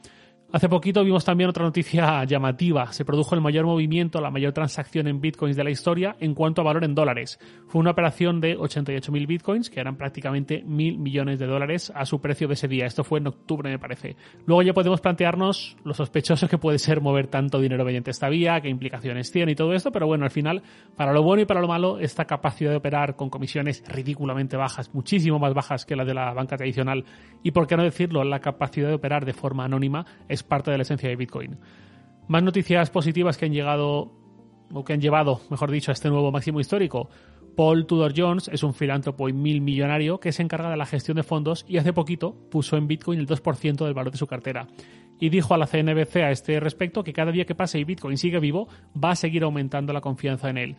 Hace 0.52 0.68
poquito 0.68 1.02
vimos 1.02 1.24
también 1.24 1.50
otra 1.50 1.64
noticia 1.64 2.22
llamativa. 2.24 2.92
Se 2.92 3.04
produjo 3.04 3.34
el 3.34 3.40
mayor 3.40 3.66
movimiento, 3.66 4.20
la 4.20 4.30
mayor 4.30 4.52
transacción 4.52 5.08
en 5.08 5.20
bitcoins 5.20 5.56
de 5.56 5.64
la 5.64 5.70
historia 5.70 6.16
en 6.20 6.34
cuanto 6.34 6.60
a 6.60 6.64
valor 6.64 6.84
en 6.84 6.94
dólares. 6.94 7.40
Fue 7.66 7.80
una 7.80 7.90
operación 7.90 8.40
de 8.40 8.56
88.000 8.56 9.26
bitcoins, 9.26 9.70
que 9.70 9.80
eran 9.80 9.96
prácticamente 9.96 10.62
mil 10.62 10.98
millones 10.98 11.40
de 11.40 11.46
dólares 11.46 11.92
a 11.94 12.06
su 12.06 12.20
precio 12.20 12.46
de 12.46 12.54
ese 12.54 12.68
día. 12.68 12.86
Esto 12.86 13.02
fue 13.02 13.18
en 13.18 13.26
octubre, 13.26 13.68
me 13.68 13.80
parece. 13.80 14.14
Luego 14.46 14.62
ya 14.62 14.72
podemos 14.72 15.00
plantearnos 15.00 15.76
lo 15.84 15.94
sospechoso 15.94 16.46
que 16.46 16.58
puede 16.58 16.78
ser 16.78 17.00
mover 17.00 17.26
tanto 17.26 17.58
dinero 17.58 17.84
mediante 17.84 18.05
esta 18.10 18.28
vía, 18.28 18.60
qué 18.60 18.68
implicaciones 18.68 19.30
tiene 19.30 19.52
y 19.52 19.54
todo 19.54 19.72
esto, 19.72 19.92
pero 19.92 20.06
bueno, 20.06 20.24
al 20.24 20.30
final, 20.30 20.62
para 20.96 21.12
lo 21.12 21.22
bueno 21.22 21.42
y 21.42 21.46
para 21.46 21.60
lo 21.60 21.68
malo, 21.68 21.98
esta 21.98 22.24
capacidad 22.24 22.70
de 22.70 22.76
operar 22.76 23.16
con 23.16 23.30
comisiones 23.30 23.82
ridículamente 23.88 24.56
bajas, 24.56 24.94
muchísimo 24.94 25.38
más 25.38 25.54
bajas 25.54 25.86
que 25.86 25.96
las 25.96 26.06
de 26.06 26.14
la 26.14 26.32
banca 26.32 26.56
tradicional, 26.56 27.04
y 27.42 27.50
por 27.50 27.66
qué 27.66 27.76
no 27.76 27.82
decirlo, 27.82 28.24
la 28.24 28.40
capacidad 28.40 28.88
de 28.88 28.94
operar 28.94 29.24
de 29.24 29.32
forma 29.32 29.64
anónima 29.64 30.06
es 30.28 30.42
parte 30.42 30.70
de 30.70 30.78
la 30.78 30.82
esencia 30.82 31.08
de 31.08 31.16
Bitcoin. 31.16 31.58
Más 32.28 32.42
noticias 32.42 32.90
positivas 32.90 33.36
que 33.36 33.46
han 33.46 33.52
llegado, 33.52 34.12
o 34.72 34.84
que 34.84 34.92
han 34.92 35.00
llevado, 35.00 35.40
mejor 35.50 35.70
dicho, 35.70 35.90
a 35.90 35.94
este 35.94 36.08
nuevo 36.08 36.32
máximo 36.32 36.60
histórico. 36.60 37.08
Paul 37.56 37.86
Tudor 37.86 38.12
Jones 38.14 38.50
es 38.52 38.62
un 38.62 38.74
filántropo 38.74 39.28
y 39.28 39.32
mil 39.32 39.62
millonario 39.62 40.20
que 40.20 40.30
se 40.30 40.42
encarga 40.42 40.70
de 40.70 40.76
la 40.76 40.84
gestión 40.84 41.16
de 41.16 41.22
fondos 41.22 41.64
y 41.66 41.78
hace 41.78 41.94
poquito 41.94 42.34
puso 42.50 42.76
en 42.76 42.86
Bitcoin 42.86 43.18
el 43.18 43.26
2% 43.26 43.84
del 43.84 43.94
valor 43.94 44.12
de 44.12 44.18
su 44.18 44.26
cartera. 44.26 44.66
Y 45.18 45.30
dijo 45.30 45.54
a 45.54 45.58
la 45.58 45.66
CNBC 45.66 46.16
a 46.16 46.30
este 46.30 46.60
respecto 46.60 47.02
que 47.02 47.12
cada 47.12 47.32
día 47.32 47.46
que 47.46 47.54
pase 47.54 47.78
y 47.78 47.84
Bitcoin 47.84 48.18
sigue 48.18 48.38
vivo, 48.38 48.68
va 49.02 49.12
a 49.12 49.16
seguir 49.16 49.44
aumentando 49.44 49.92
la 49.92 50.00
confianza 50.00 50.50
en 50.50 50.58
él. 50.58 50.76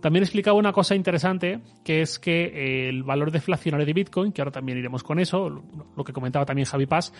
También 0.00 0.24
explicaba 0.24 0.58
una 0.58 0.72
cosa 0.72 0.94
interesante, 0.94 1.60
que 1.84 2.02
es 2.02 2.18
que 2.18 2.88
el 2.88 3.02
valor 3.02 3.30
deflacionario 3.30 3.86
de 3.86 3.92
Bitcoin, 3.92 4.32
que 4.32 4.42
ahora 4.42 4.50
también 4.50 4.78
iremos 4.78 5.02
con 5.02 5.18
eso, 5.18 5.62
lo 5.96 6.04
que 6.04 6.12
comentaba 6.12 6.44
también 6.44 6.66
Javi 6.66 6.86
Paz, 6.86 7.12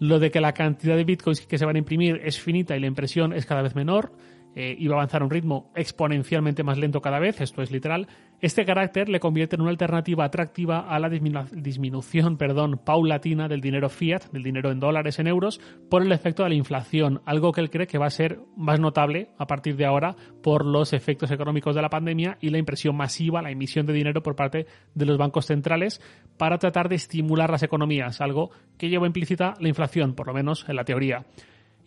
lo 0.00 0.18
de 0.18 0.30
que 0.30 0.40
la 0.40 0.52
cantidad 0.52 0.96
de 0.96 1.04
bitcoins 1.04 1.40
que 1.46 1.58
se 1.58 1.64
van 1.64 1.76
a 1.76 1.78
imprimir 1.78 2.20
es 2.24 2.40
finita 2.40 2.76
y 2.76 2.80
la 2.80 2.86
impresión 2.86 3.32
es 3.32 3.46
cada 3.46 3.62
vez 3.62 3.74
menor, 3.74 4.12
eh, 4.58 4.88
va 4.88 4.94
a 4.94 4.96
avanzar 4.96 5.22
a 5.22 5.24
un 5.24 5.30
ritmo 5.30 5.70
exponencialmente 5.76 6.64
más 6.64 6.78
lento 6.78 7.00
cada 7.00 7.20
vez, 7.20 7.40
esto 7.40 7.62
es 7.62 7.70
literal, 7.70 8.08
este 8.40 8.64
carácter 8.64 9.08
le 9.08 9.20
convierte 9.20 9.54
en 9.54 9.62
una 9.62 9.70
alternativa 9.70 10.24
atractiva 10.24 10.80
a 10.80 10.98
la 10.98 11.08
disminución 11.08 12.36
perdón, 12.36 12.80
paulatina 12.84 13.46
del 13.46 13.60
dinero 13.60 13.88
fiat, 13.88 14.24
del 14.32 14.42
dinero 14.42 14.72
en 14.72 14.80
dólares, 14.80 15.20
en 15.20 15.28
euros, 15.28 15.60
por 15.88 16.02
el 16.02 16.10
efecto 16.10 16.42
de 16.42 16.48
la 16.48 16.56
inflación, 16.56 17.22
algo 17.24 17.52
que 17.52 17.60
él 17.60 17.70
cree 17.70 17.86
que 17.86 17.98
va 17.98 18.06
a 18.06 18.10
ser 18.10 18.40
más 18.56 18.80
notable 18.80 19.28
a 19.38 19.46
partir 19.46 19.76
de 19.76 19.86
ahora 19.86 20.16
por 20.42 20.66
los 20.66 20.92
efectos 20.92 21.30
económicos 21.30 21.76
de 21.76 21.82
la 21.82 21.88
pandemia 21.88 22.36
y 22.40 22.50
la 22.50 22.58
impresión 22.58 22.96
masiva, 22.96 23.42
la 23.42 23.52
emisión 23.52 23.86
de 23.86 23.92
dinero 23.92 24.24
por 24.24 24.34
parte 24.34 24.66
de 24.92 25.06
los 25.06 25.18
bancos 25.18 25.46
centrales 25.46 26.00
para 26.36 26.58
tratar 26.58 26.88
de 26.88 26.96
estimular 26.96 27.48
las 27.48 27.62
economías, 27.62 28.20
algo 28.20 28.50
que 28.76 28.88
lleva 28.88 29.06
implícita 29.06 29.54
la 29.60 29.68
inflación, 29.68 30.14
por 30.14 30.26
lo 30.26 30.34
menos 30.34 30.68
en 30.68 30.74
la 30.74 30.84
teoría. 30.84 31.26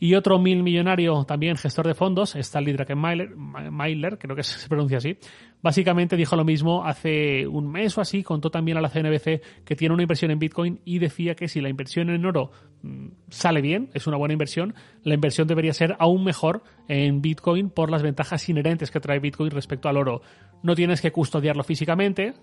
Y 0.04 0.16
otro 0.16 0.40
mil 0.40 0.64
millonario, 0.64 1.26
también 1.26 1.58
gestor 1.58 1.86
de 1.86 1.94
fondos, 1.94 2.36
Stanley 2.36 2.74
Druckenmiller, 2.74 4.18
creo 4.18 4.36
que 4.36 4.42
se 4.42 4.68
pronuncia 4.68 4.98
así, 4.98 5.16
básicamente 5.62 6.18
dijo 6.18 6.36
lo 6.36 6.44
mismo 6.44 6.84
hace 6.84 7.46
un 7.46 7.72
mes 7.72 7.96
o 8.00 8.02
así, 8.02 8.24
contó 8.24 8.50
también 8.50 8.80
a 8.80 8.82
la 8.82 8.90
CNBC 8.90 9.64
que 9.64 9.76
tiene 9.76 9.94
una 9.94 10.02
inversión 10.02 10.32
en 10.32 10.40
Bitcoin 10.40 10.82
y 10.86 10.98
decía 10.98 11.36
que 11.36 11.48
si 11.48 11.62
la 11.62 11.70
inversión 11.70 12.10
en 12.10 12.26
oro 12.26 12.50
mm, 12.82 13.10
sale 13.30 13.62
bien, 13.62 13.92
es 13.94 14.08
una 14.08 14.18
buena 14.18 14.34
inversión, 14.34 14.74
la 15.04 15.14
inversión 15.14 15.48
debería 15.48 15.72
ser 15.72 15.96
aún 16.00 16.24
mejor 16.24 16.64
en 16.88 17.22
Bitcoin 17.22 17.70
por 17.70 17.92
las 17.92 18.02
ventajas 18.02 18.50
inherentes 18.50 18.90
que 18.90 19.00
trae 19.00 19.20
Bitcoin 19.20 19.52
respecto 19.52 19.88
al 19.88 19.98
oro. 19.98 20.24
No 20.64 20.74
tienes 20.74 21.00
que 21.00 21.12
custodiarlo 21.12 21.64
físicamente, 21.64 22.34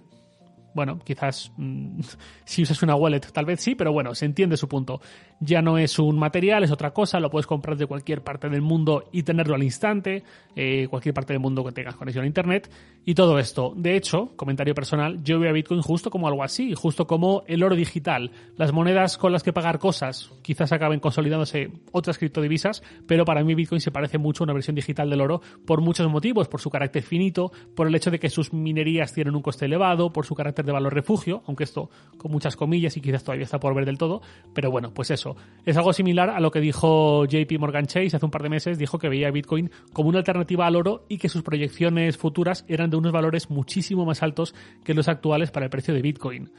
bueno, 0.79 1.01
quizás 1.01 1.51
mm, 1.57 1.99
si 2.45 2.63
usas 2.63 2.81
una 2.85 2.95
wallet 2.95 3.33
tal 3.33 3.45
vez 3.45 3.61
sí, 3.61 3.75
pero 3.75 3.93
bueno, 3.93 4.15
se 4.15 4.27
entiende 4.27 4.57
su 4.57 4.69
punto. 4.69 5.01
Ya 5.41 5.61
no 5.61 5.77
es 5.77 5.99
un 5.99 6.17
material, 6.17 6.63
es 6.63 6.71
otra 6.71 6.93
cosa, 6.93 7.19
lo 7.19 7.31
puedes 7.31 7.49
comprar 7.49 7.77
de 7.77 7.87
cualquier 7.87 8.23
parte 8.23 8.49
del 8.49 8.63
mundo 8.63 9.09
y 9.11 9.25
tenerlo 9.25 9.57
al 9.57 9.65
instante, 9.65 10.23
eh, 10.55 10.87
cualquier 10.89 11.15
parte 11.15 11.33
del 11.33 11.41
mundo 11.41 11.65
que 11.65 11.73
tengas 11.73 11.97
conexión 11.97 12.23
a 12.23 12.29
Internet 12.29 12.71
y 13.05 13.15
todo 13.15 13.41
esto. 13.41 13.73
De 13.77 13.97
hecho, 13.97 14.37
comentario 14.37 14.73
personal, 14.73 15.21
yo 15.25 15.41
veo 15.41 15.51
a 15.51 15.53
Bitcoin 15.53 15.83
justo 15.83 16.11
como 16.11 16.29
algo 16.29 16.45
así, 16.45 16.75
justo 16.75 17.09
como 17.09 17.43
el 17.49 17.65
oro 17.65 17.75
digital. 17.75 18.31
Las 18.57 18.73
monedas 18.73 19.19
con 19.19 19.33
las 19.33 19.43
que 19.43 19.53
pagar 19.53 19.81
cosas 19.81 20.31
quizás 20.43 20.71
acaben 20.71 21.01
consolidándose 21.01 21.73
otras 21.91 22.19
criptodivisas, 22.19 22.85
pero 23.09 23.25
para 23.25 23.43
mí 23.43 23.57
Bitcoin 23.57 23.81
se 23.81 23.91
parece 23.91 24.19
mucho 24.19 24.43
a 24.43 24.47
una 24.47 24.53
versión 24.53 24.77
digital 24.77 25.11
del 25.11 25.23
oro 25.23 25.41
por 25.67 25.81
muchos 25.81 26.09
motivos, 26.09 26.47
por 26.47 26.61
su 26.61 26.71
carácter 26.71 27.03
finito, 27.03 27.51
por 27.75 27.89
el 27.89 27.95
hecho 27.97 28.13
de 28.13 28.21
que 28.21 28.31
sus 28.31 28.53
minerías 28.53 29.13
tienen 29.13 29.35
un 29.35 29.43
coste 29.43 29.65
elevado, 29.65 30.13
por 30.13 30.25
su 30.25 30.35
carácter 30.35 30.68
de 30.69 30.73
valor 30.73 30.95
refugio, 30.95 31.43
aunque 31.47 31.65
esto 31.65 31.91
con 32.17 32.31
muchas 32.31 32.55
comillas 32.55 32.97
y 32.97 33.01
quizás 33.01 33.25
todavía 33.25 33.45
está 33.45 33.59
por 33.59 33.75
ver 33.75 33.85
del 33.85 33.99
todo, 33.99 34.23
pero 34.55 34.71
bueno, 34.71 34.93
pues 34.95 35.11
eso. 35.11 35.37
Es 35.65 35.77
algo 35.77 35.93
similar 35.93 36.31
a 36.31 36.39
lo 36.39 36.51
que 36.51 36.61
dijo 36.61 37.25
JP 37.25 37.59
Morgan 37.59 37.87
Chase 37.87 38.15
hace 38.17 38.25
un 38.25 38.31
par 38.31 38.43
de 38.43 38.49
meses, 38.49 38.79
dijo 38.79 38.99
que 38.99 39.09
veía 39.09 39.31
Bitcoin 39.31 39.71
como 39.93 40.09
una 40.09 40.19
alternativa 40.19 40.67
al 40.67 40.77
oro 40.77 41.05
y 41.09 41.19
que 41.19 41.29
sus 41.29 41.43
proyecciones 41.43 42.17
futuras 42.17 42.65
eran 42.69 42.91
de 42.91 42.97
unos 42.97 43.13
valores 43.13 43.51
muchísimo 43.51 44.05
más 44.05 44.23
altos 44.23 44.55
que 44.85 44.95
los 44.95 45.09
actuales 45.09 45.51
para 45.51 45.67
el 45.67 45.71
precio 45.71 45.95
de 45.95 46.03
Bitcoin. 46.03 46.51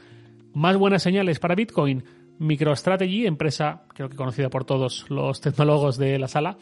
Más 0.53 0.77
buenas 0.77 1.03
señales 1.03 1.39
para 1.39 1.55
Bitcoin. 1.55 2.03
MicroStrategy, 2.39 3.25
empresa 3.25 3.83
creo 3.93 4.09
que 4.09 4.15
conocida 4.15 4.49
por 4.49 4.65
todos 4.65 5.05
los 5.09 5.41
tecnólogos 5.41 5.97
de 5.97 6.17
la 6.17 6.27
sala, 6.27 6.57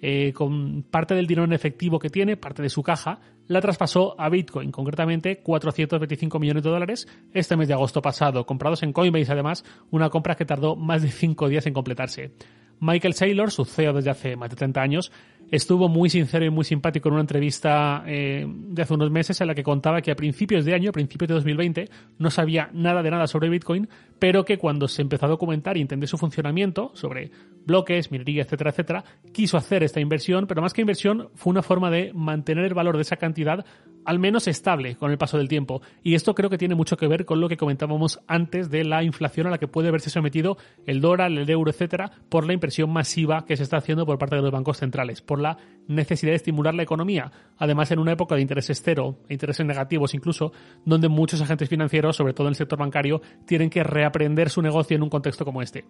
eh, 0.00 0.32
con 0.32 0.82
parte 0.82 1.14
del 1.14 1.26
dinero 1.26 1.44
en 1.44 1.52
efectivo 1.52 1.98
que 1.98 2.10
tiene, 2.10 2.36
parte 2.36 2.62
de 2.62 2.68
su 2.68 2.82
caja, 2.82 3.20
la 3.48 3.60
traspasó 3.60 4.14
a 4.18 4.28
Bitcoin, 4.28 4.70
concretamente 4.70 5.40
425 5.40 6.38
millones 6.38 6.62
de 6.62 6.70
dólares 6.70 7.08
este 7.34 7.56
mes 7.56 7.68
de 7.68 7.74
agosto 7.74 8.02
pasado, 8.02 8.46
comprados 8.46 8.82
en 8.82 8.92
Coinbase 8.92 9.32
además, 9.32 9.64
una 9.90 10.10
compra 10.10 10.34
que 10.34 10.44
tardó 10.44 10.76
más 10.76 11.02
de 11.02 11.10
5 11.10 11.48
días 11.48 11.66
en 11.66 11.74
completarse. 11.74 12.32
Michael 12.80 13.14
Saylor, 13.14 13.52
su 13.52 13.64
CEO 13.64 13.92
desde 13.92 14.10
hace 14.10 14.34
más 14.34 14.50
de 14.50 14.56
30 14.56 14.82
años, 14.82 15.12
estuvo 15.52 15.86
muy 15.86 16.08
sincero 16.08 16.46
y 16.46 16.50
muy 16.50 16.64
simpático 16.64 17.08
en 17.08 17.12
una 17.12 17.20
entrevista 17.20 18.02
eh, 18.06 18.46
de 18.48 18.82
hace 18.82 18.94
unos 18.94 19.10
meses 19.10 19.38
en 19.42 19.46
la 19.46 19.54
que 19.54 19.62
contaba 19.62 20.00
que 20.00 20.10
a 20.10 20.16
principios 20.16 20.64
de 20.64 20.74
año, 20.74 20.88
a 20.88 20.92
principios 20.92 21.28
de 21.28 21.34
2020, 21.34 21.90
no 22.18 22.30
sabía 22.30 22.70
nada 22.72 23.02
de 23.02 23.10
nada 23.10 23.26
sobre 23.26 23.50
Bitcoin, 23.50 23.86
pero 24.18 24.46
que 24.46 24.56
cuando 24.56 24.88
se 24.88 25.02
empezó 25.02 25.26
a 25.26 25.28
documentar 25.28 25.76
y 25.76 25.82
entender 25.82 26.08
su 26.08 26.16
funcionamiento 26.16 26.90
sobre 26.94 27.30
bloques, 27.66 28.10
minería, 28.10 28.42
etcétera, 28.42 28.70
etcétera, 28.70 29.04
quiso 29.30 29.58
hacer 29.58 29.82
esta 29.82 30.00
inversión, 30.00 30.46
pero 30.46 30.62
más 30.62 30.72
que 30.72 30.80
inversión 30.80 31.28
fue 31.34 31.50
una 31.50 31.62
forma 31.62 31.90
de 31.90 32.12
mantener 32.14 32.64
el 32.64 32.72
valor 32.72 32.96
de 32.96 33.02
esa 33.02 33.16
cantidad 33.16 33.66
al 34.04 34.18
menos 34.18 34.48
estable 34.48 34.96
con 34.96 35.10
el 35.10 35.18
paso 35.18 35.38
del 35.38 35.48
tiempo. 35.48 35.82
Y 36.02 36.14
esto 36.14 36.34
creo 36.34 36.50
que 36.50 36.58
tiene 36.58 36.74
mucho 36.74 36.96
que 36.96 37.06
ver 37.06 37.24
con 37.24 37.40
lo 37.40 37.48
que 37.48 37.56
comentábamos 37.56 38.20
antes 38.26 38.70
de 38.70 38.84
la 38.84 39.02
inflación 39.02 39.46
a 39.46 39.50
la 39.50 39.58
que 39.58 39.68
puede 39.68 39.90
verse 39.90 40.10
sometido 40.10 40.56
el 40.86 41.00
dólar, 41.00 41.30
el 41.30 41.48
euro, 41.48 41.70
etcétera, 41.70 42.10
por 42.28 42.46
la 42.46 42.52
inversión 42.52 42.90
masiva 42.90 43.44
que 43.44 43.56
se 43.56 43.62
está 43.62 43.76
haciendo 43.78 44.06
por 44.06 44.18
parte 44.18 44.36
de 44.36 44.42
los 44.42 44.50
bancos 44.50 44.78
centrales, 44.78 45.22
por 45.22 45.40
la 45.40 45.56
necesidad 45.88 46.32
de 46.32 46.36
estimular 46.36 46.74
la 46.74 46.82
economía. 46.82 47.32
Además, 47.58 47.90
en 47.90 47.98
una 47.98 48.12
época 48.12 48.34
de 48.34 48.42
intereses 48.42 48.82
cero, 48.84 49.18
intereses 49.28 49.66
negativos 49.66 50.14
incluso, 50.14 50.52
donde 50.84 51.08
muchos 51.08 51.40
agentes 51.40 51.68
financieros, 51.68 52.16
sobre 52.16 52.34
todo 52.34 52.46
en 52.46 52.52
el 52.52 52.56
sector 52.56 52.78
bancario, 52.78 53.20
tienen 53.46 53.70
que 53.70 53.82
reaprender 53.82 54.50
su 54.50 54.62
negocio 54.62 54.96
en 54.96 55.02
un 55.02 55.10
contexto 55.10 55.44
como 55.44 55.62
este. 55.62 55.84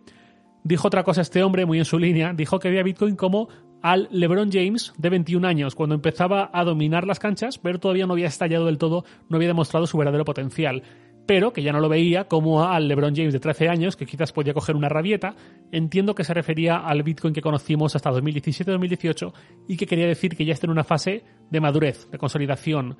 Dijo 0.65 0.87
otra 0.87 1.03
cosa 1.03 1.23
este 1.23 1.43
hombre, 1.43 1.67
muy 1.67 1.79
en 1.79 1.85
su 1.85 1.99
línea, 1.99 2.33
dijo 2.33 2.61
que 2.61 2.71
veía 2.71 2.85
Bitcoin 2.85 3.17
como 3.17 3.49
al 3.83 4.09
LeBron 4.13 4.51
James 4.53 4.93
de 4.97 5.11
21 5.11 5.47
años, 5.47 5.75
cuando 5.75 5.97
empezaba 5.97 6.51
a 6.53 6.65
dominar 6.65 7.05
las 7.05 7.19
canchas, 7.19 7.59
pero 7.59 7.81
todavía 7.81 8.07
no 8.07 8.13
había 8.13 8.29
estallado 8.29 8.67
del 8.67 8.79
todo, 8.79 9.05
no 9.29 9.37
había 9.37 9.49
demostrado 9.49 9.89
su 9.89 9.99
verdadero 9.99 10.25
potencial. 10.25 10.85
Pero 11.27 11.53
que 11.53 11.63
ya 11.63 11.73
no 11.73 11.81
lo 11.81 11.89
veía 11.89 12.29
como 12.29 12.65
al 12.65 12.89
LeBron 12.89 13.15
James 13.15 13.33
de 13.33 13.41
13 13.41 13.69
años, 13.69 13.97
que 13.97 14.07
quizás 14.07 14.33
podía 14.33 14.55
coger 14.55 14.75
una 14.75 14.89
rabieta. 14.89 15.35
Entiendo 15.71 16.15
que 16.15 16.25
se 16.25 16.35
refería 16.35 16.79
al 16.79 17.03
Bitcoin 17.03 17.35
que 17.35 17.43
conocimos 17.43 17.95
hasta 17.95 18.11
2017-2018 18.11 19.33
y 19.69 19.77
que 19.77 19.87
quería 19.87 20.07
decir 20.07 20.37
que 20.37 20.45
ya 20.45 20.53
está 20.53 20.67
en 20.67 20.73
una 20.73 20.85
fase 20.85 21.25
de 21.51 21.61
madurez, 21.61 22.11
de 22.11 22.19
consolidación. 22.19 22.97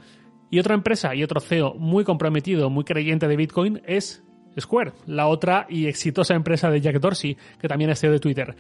Y 0.51 0.59
otra 0.61 0.75
empresa 0.75 1.15
y 1.15 1.25
otro 1.25 1.41
CEO 1.41 1.75
muy 1.75 2.05
comprometido, 2.05 2.71
muy 2.71 2.85
creyente 2.85 3.27
de 3.27 3.37
Bitcoin 3.37 3.83
es 3.87 4.23
Square, 4.61 4.93
la 5.07 5.27
otra 5.29 5.67
y 5.69 5.87
exitosa 5.87 6.35
empresa 6.35 6.71
de 6.71 6.81
Jack 6.81 7.01
Dorsey, 7.01 7.37
que 7.59 7.69
también 7.69 7.91
es 7.91 8.01
CEO 8.01 8.13
de 8.13 8.21
Twitter. 8.21 8.57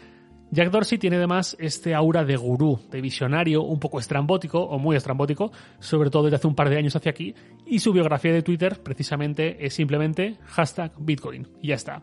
Jack 0.50 0.70
Dorsey 0.70 0.98
tiene 0.98 1.16
además 1.16 1.56
este 1.58 1.94
aura 1.94 2.24
de 2.24 2.36
gurú, 2.36 2.78
de 2.90 3.00
visionario, 3.00 3.62
un 3.62 3.80
poco 3.80 3.98
estrambótico 3.98 4.60
o 4.60 4.78
muy 4.78 4.96
estrambótico, 4.96 5.50
sobre 5.78 6.10
todo 6.10 6.24
desde 6.24 6.36
hace 6.36 6.46
un 6.46 6.54
par 6.54 6.68
de 6.68 6.76
años 6.76 6.94
hacia 6.94 7.10
aquí, 7.10 7.34
y 7.64 7.78
su 7.78 7.92
biografía 7.92 8.34
de 8.34 8.42
Twitter 8.42 8.82
precisamente 8.82 9.64
es 9.64 9.72
simplemente 9.72 10.36
hashtag 10.44 10.92
Bitcoin, 10.98 11.48
y 11.62 11.68
ya 11.68 11.76
está. 11.76 12.02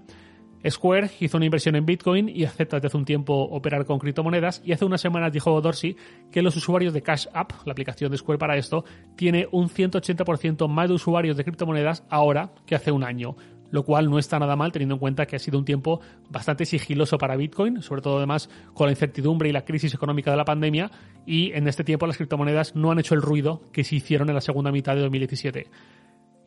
Square 0.67 1.11
hizo 1.19 1.37
una 1.37 1.45
inversión 1.45 1.75
en 1.75 1.85
Bitcoin 1.85 2.27
y 2.27 2.43
acepta 2.43 2.77
desde 2.77 2.87
hace 2.87 2.97
un 2.97 3.05
tiempo 3.05 3.33
operar 3.33 3.85
con 3.85 3.97
criptomonedas 3.97 4.61
y 4.65 4.73
hace 4.73 4.83
unas 4.83 4.99
semanas 4.99 5.31
dijo 5.31 5.61
Dorsey 5.61 5.95
que 6.31 6.41
los 6.41 6.55
usuarios 6.57 6.93
de 6.93 7.01
Cash 7.01 7.27
App, 7.33 7.53
la 7.65 7.71
aplicación 7.71 8.11
de 8.11 8.17
Square 8.17 8.39
para 8.39 8.57
esto, 8.57 8.83
tiene 9.15 9.47
un 9.51 9.69
180% 9.69 10.67
más 10.67 10.89
de 10.89 10.95
usuarios 10.95 11.37
de 11.37 11.45
criptomonedas 11.45 12.03
ahora 12.09 12.51
que 12.65 12.75
hace 12.75 12.91
un 12.91 13.05
año 13.05 13.37
lo 13.71 13.83
cual 13.83 14.09
no 14.09 14.19
está 14.19 14.39
nada 14.39 14.55
mal 14.55 14.71
teniendo 14.71 14.95
en 14.95 14.99
cuenta 14.99 15.25
que 15.25 15.35
ha 15.35 15.39
sido 15.39 15.57
un 15.57 15.65
tiempo 15.65 16.01
bastante 16.29 16.65
sigiloso 16.65 17.17
para 17.17 17.35
Bitcoin, 17.35 17.81
sobre 17.81 18.01
todo 18.01 18.17
además 18.17 18.49
con 18.73 18.87
la 18.87 18.91
incertidumbre 18.91 19.49
y 19.49 19.51
la 19.51 19.65
crisis 19.65 19.93
económica 19.93 20.31
de 20.31 20.37
la 20.37 20.45
pandemia, 20.45 20.91
y 21.25 21.51
en 21.53 21.67
este 21.67 21.83
tiempo 21.83 22.07
las 22.07 22.17
criptomonedas 22.17 22.75
no 22.75 22.91
han 22.91 22.99
hecho 22.99 23.15
el 23.15 23.21
ruido 23.21 23.61
que 23.71 23.83
se 23.83 23.95
hicieron 23.95 24.29
en 24.29 24.35
la 24.35 24.41
segunda 24.41 24.71
mitad 24.71 24.95
de 24.95 25.01
2017. 25.01 25.67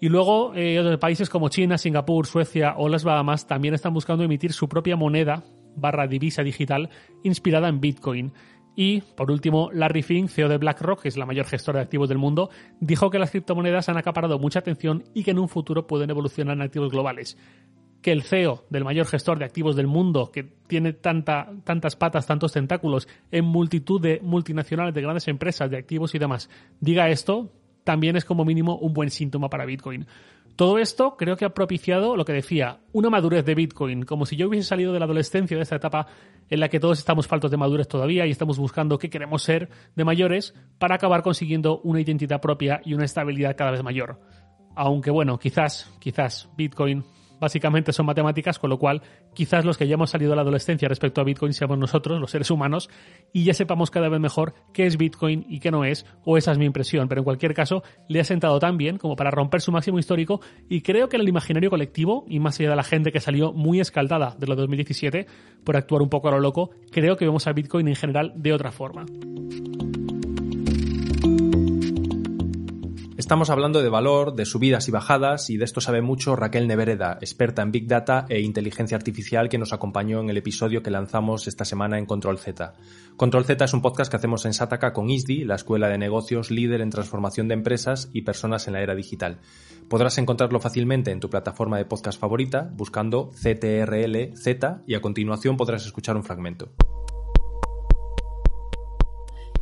Y 0.01 0.09
luego 0.09 0.53
eh, 0.57 0.81
otros 0.81 0.99
países 0.99 1.31
como 1.31 1.49
China, 1.49 1.79
Singapur, 1.79 2.27
Suecia 2.27 2.75
o 2.77 2.89
las 2.89 3.05
Bahamas 3.05 3.47
también 3.47 3.75
están 3.75 3.95
buscando 3.95 4.25
emitir 4.25 4.53
su 4.53 4.69
propia 4.69 4.97
moneda 4.97 5.45
barra 5.77 6.07
divisa 6.07 6.43
digital 6.43 6.91
inspirada 7.23 7.69
en 7.69 7.81
Bitcoin. 7.81 8.33
Y, 8.75 9.03
por 9.03 9.31
último, 9.31 9.71
Larry 9.73 10.03
Fink, 10.03 10.31
CEO 10.31 10.49
de 10.49 10.59
BlackRock, 10.59 11.03
que 11.03 11.09
es 11.09 11.17
la 11.17 11.27
mayor 11.27 11.47
gestora 11.47 11.81
de 11.81 11.85
activos 11.85 12.09
del 12.09 12.19
mundo, 12.19 12.51
dijo 12.81 13.11
que 13.11 13.19
las 13.19 13.31
criptomonedas 13.31 13.89
han 13.89 13.99
acaparado 13.99 14.39
mucha 14.39 14.61
atención 14.61 15.05
y 15.15 15.25
que 15.25 15.33
en 15.33 15.39
un 15.39 15.49
futuro 15.49 15.87
pueden 15.87 16.11
evolucionar 16.11 16.57
en 16.57 16.63
activos 16.63 16.91
globales. 16.91 17.37
Que 18.01 18.13
el 18.13 18.23
CEO 18.23 18.65
del 18.71 18.85
mayor 18.85 19.07
gestor 19.07 19.39
de 19.39 19.45
activos 19.45 19.77
del 19.77 19.87
mundo, 19.87 20.31
que 20.33 20.43
tiene 20.67 20.93
tanta, 20.93 21.51
tantas 21.65 21.97
patas, 21.97 22.27
tantos 22.27 22.53
tentáculos 22.53 23.09
en 23.31 23.45
multitud 23.45 24.01
de 24.01 24.21
multinacionales, 24.23 24.95
de 24.95 25.03
grandes 25.03 25.29
empresas, 25.29 25.71
de 25.71 25.77
activos 25.77 26.15
y 26.15 26.19
demás, 26.19 26.49
diga 26.81 27.11
esto, 27.11 27.53
también 27.85 28.17
es 28.17 28.25
como 28.25 28.45
mínimo 28.45 28.77
un 28.77 28.93
buen 28.93 29.11
síntoma 29.11 29.49
para 29.49 29.65
Bitcoin. 29.65 30.07
Todo 30.57 30.79
esto 30.79 31.17
creo 31.17 31.37
que 31.37 31.47
ha 31.47 31.55
propiciado 31.55 32.15
lo 32.15 32.25
que 32.25 32.35
decía, 32.35 32.81
una 32.93 33.09
madurez 33.09 33.45
de 33.45 33.55
Bitcoin, 33.55 34.03
como 34.05 34.27
si 34.27 34.37
yo 34.37 34.49
hubiese 34.49 34.69
salido 34.69 34.93
de 34.93 34.99
la 34.99 35.07
adolescencia, 35.07 35.57
de 35.57 35.63
esta 35.63 35.77
etapa 35.77 36.07
en 36.51 36.61
la 36.61 36.69
que 36.69 36.79
todos 36.79 36.99
estamos 36.99 37.27
faltos 37.27 37.51
de 37.51 37.57
madurez 37.57 37.89
todavía 37.89 38.27
y 38.27 38.31
estamos 38.31 38.59
buscando 38.59 38.99
qué 38.99 39.09
queremos 39.09 39.43
ser 39.43 39.71
de 39.97 40.05
mayores 40.05 40.55
para 40.79 40.97
acabar 40.97 41.23
consiguiendo 41.23 41.81
una 41.85 42.03
identidad 42.03 42.41
propia 42.41 42.83
y 42.85 42.93
una 42.93 43.07
estabilidad 43.07 43.57
cada 43.57 43.71
vez 43.71 43.83
mayor. 43.83 44.21
Aunque 44.75 45.11
bueno, 45.11 45.39
quizás, 45.39 45.91
quizás 45.99 46.51
Bitcoin 46.57 47.05
básicamente 47.43 47.93
son 47.93 48.07
matemáticas, 48.07 48.61
con 48.61 48.71
lo 48.71 48.79
cual 48.79 49.03
quizás 49.35 49.65
los 49.65 49.77
que 49.77 49.89
ya 49.89 49.95
hemos 49.95 50.11
salido 50.11 50.31
de 50.31 50.37
la 50.37 50.43
adolescencia 50.43 50.89
respecto 50.89 51.21
a 51.21 51.25
Bitcoin 51.25 51.53
seamos 51.53 51.77
nosotros, 51.77 52.21
los 52.21 52.31
seres 52.31 52.51
humanos, 52.53 52.89
y 53.33 53.43
ya 53.43 53.53
sepamos 53.53 53.91
cada 53.91 54.09
vez 54.09 54.21
mejor 54.21 54.55
qué 54.73 54.87
es 54.87 54.97
Bitcoin 54.97 55.45
y 55.49 55.59
qué 55.59 55.73
no 55.73 55.85
es, 55.85 56.07
o 56.25 56.39
esa 56.39 56.53
es 56.53 56.59
mi 56.59 56.67
impresión, 56.67 57.09
pero 57.09 57.21
en 57.21 57.25
cualquier 57.25 57.53
caso 57.53 57.83
le 58.09 58.21
ha 58.21 58.25
sentado 58.25 58.61
tan 58.61 58.79
bien 58.79 58.97
como 58.97 59.17
para 59.17 59.33
romper 59.33 59.61
su 59.61 59.73
máximo 59.73 59.99
histórico 59.99 60.41
y 60.69 60.83
creo 60.83 61.09
que 61.09 61.17
en 61.17 61.23
el 61.23 61.29
imaginario 61.29 61.69
colectivo, 61.69 62.25
y 62.29 62.39
más 62.39 62.61
allá 62.61 62.71
de 62.71 62.77
la 62.77 62.85
gente 62.85 63.11
que 63.11 63.19
salió 63.19 63.53
muy 63.53 63.81
escaldada 63.81 64.37
de 64.39 64.47
lo 64.47 64.55
2017 64.55 65.27
por 65.65 65.77
actuar 65.77 66.01
un 66.01 66.09
poco 66.09 66.29
a 66.29 66.31
lo 66.31 66.41
loco, 66.41 66.71
creo 66.93 67.17
que 67.17 67.25
vemos 67.25 67.49
a 67.49 67.53
Bitcoin 67.53 67.89
en 67.89 67.97
general 67.97 68.33
de 68.37 68.53
otra 68.53 68.71
forma. 68.71 69.05
Estamos 73.23 73.51
hablando 73.51 73.85
de 73.85 73.89
valor, 73.89 74.35
de 74.35 74.45
subidas 74.45 74.89
y 74.89 74.91
bajadas, 74.91 75.49
y 75.49 75.57
de 75.57 75.65
esto 75.65 75.81
sabe 75.81 76.03
mucho 76.03 76.35
Raquel 76.35 76.67
Nevereda, 76.67 77.19
experta 77.21 77.63
en 77.63 77.71
Big 77.71 77.87
Data 77.87 78.27
e 78.29 78.41
inteligencia 78.41 78.97
artificial 78.97 79.49
que 79.49 79.59
nos 79.59 79.73
acompañó 79.73 80.19
en 80.19 80.29
el 80.29 80.39
episodio 80.39 80.83
que 80.83 80.91
lanzamos 80.91 81.47
esta 81.47 81.65
semana 81.65 82.01
en 82.01 82.05
Control 82.05 82.37
Z. 82.37 82.75
Control 83.17 83.45
Z 83.45 83.65
es 83.65 83.75
un 83.75 83.81
podcast 83.81 84.11
que 84.11 84.17
hacemos 84.17 84.45
en 84.45 84.55
Sataka 84.55 84.93
con 84.93 85.09
ISDI, 85.09 85.45
la 85.45 85.55
escuela 85.55 85.89
de 85.89 85.99
negocios 85.99 86.51
líder 86.51 86.81
en 86.81 86.91
transformación 86.91 87.47
de 87.47 87.55
empresas 87.55 88.11
y 88.13 88.23
personas 88.23 88.67
en 88.67 88.73
la 88.73 88.83
era 88.83 88.97
digital. 88.97 89.39
Podrás 89.89 90.19
encontrarlo 90.19 90.59
fácilmente 90.59 91.13
en 91.13 91.21
tu 91.21 91.31
plataforma 91.31 91.79
de 91.79 91.85
podcast 91.85 92.21
favorita 92.21 92.73
buscando 92.75 93.31
CTRL 93.41 94.37
Z 94.37 94.83
y 94.85 94.97
a 94.97 95.01
continuación 95.01 95.57
podrás 95.57 95.87
escuchar 95.87 96.17
un 96.17 96.25
fragmento. 96.25 96.73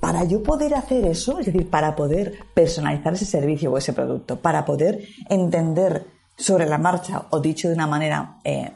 Para 0.00 0.24
yo 0.24 0.42
poder 0.42 0.74
hacer 0.74 1.04
eso, 1.04 1.38
es 1.38 1.46
decir, 1.46 1.68
para 1.68 1.94
poder 1.94 2.38
personalizar 2.54 3.12
ese 3.12 3.26
servicio 3.26 3.70
o 3.70 3.78
ese 3.78 3.92
producto, 3.92 4.40
para 4.40 4.64
poder 4.64 5.06
entender 5.28 6.06
sobre 6.36 6.66
la 6.66 6.78
marcha, 6.78 7.26
o 7.30 7.40
dicho 7.40 7.68
de 7.68 7.74
una 7.74 7.86
manera 7.86 8.38
eh, 8.44 8.72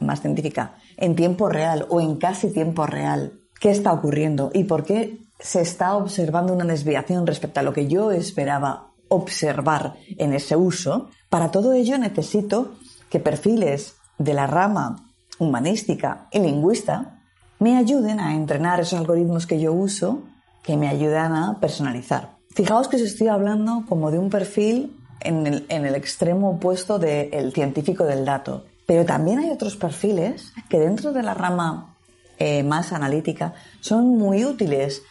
más 0.00 0.22
científica, 0.22 0.76
en 0.96 1.14
tiempo 1.14 1.50
real 1.50 1.86
o 1.90 2.00
en 2.00 2.16
casi 2.16 2.50
tiempo 2.50 2.86
real, 2.86 3.40
qué 3.60 3.70
está 3.70 3.92
ocurriendo 3.92 4.50
y 4.54 4.64
por 4.64 4.84
qué 4.84 5.18
se 5.38 5.60
está 5.60 5.96
observando 5.96 6.54
una 6.54 6.64
desviación 6.64 7.26
respecto 7.26 7.60
a 7.60 7.62
lo 7.62 7.74
que 7.74 7.86
yo 7.86 8.10
esperaba 8.10 8.92
observar 9.08 9.96
en 10.16 10.32
ese 10.32 10.56
uso, 10.56 11.10
para 11.28 11.50
todo 11.50 11.74
ello 11.74 11.98
necesito 11.98 12.72
que 13.10 13.20
perfiles 13.20 13.96
de 14.18 14.32
la 14.32 14.46
rama 14.46 14.96
humanística 15.38 16.28
y 16.32 16.38
lingüista 16.38 17.20
me 17.58 17.76
ayuden 17.76 18.18
a 18.18 18.34
entrenar 18.34 18.80
esos 18.80 18.98
algoritmos 18.98 19.46
que 19.46 19.60
yo 19.60 19.72
uso 19.72 20.22
que 20.64 20.76
me 20.76 20.88
ayudan 20.88 21.34
a 21.34 21.60
personalizar. 21.60 22.36
Fijaos 22.48 22.88
que 22.88 22.96
os 22.96 23.02
estoy 23.02 23.28
hablando 23.28 23.84
como 23.88 24.10
de 24.10 24.18
un 24.18 24.30
perfil 24.30 24.96
en 25.20 25.46
el, 25.46 25.94
extremo 25.94 26.50
opuesto 26.50 26.98
del 26.98 27.52
científico 27.52 28.04
del 28.04 28.24
dato. 28.24 28.64
Pero 28.86 29.04
también 29.04 29.38
hay 29.38 29.50
otros 29.50 29.76
perfiles 29.76 30.52
que 30.68 30.78
dentro 30.78 31.12
de 31.12 31.22
la 31.22 31.34
rama 31.34 31.94
eh, 32.38 32.62
más 32.62 32.92
analítica 32.92 33.54
son 33.80 34.18
muy 34.18 34.44
útiles 34.44 35.02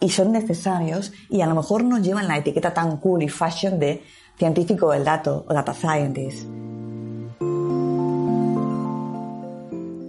y 0.00 0.10
son 0.10 0.32
necesarios 0.32 1.12
y 1.28 1.40
a 1.40 1.46
lo 1.46 1.54
mejor 1.54 1.84
nos 1.84 2.02
llevan 2.02 2.26
la 2.26 2.38
etiqueta 2.38 2.74
tan 2.74 2.96
cool 2.96 3.22
y 3.22 3.28
fashion 3.28 3.78
de 3.78 4.02
científico 4.36 4.90
del 4.90 5.04
dato 5.04 5.44
o 5.48 5.54
data 5.54 5.74
scientist. 5.74 6.48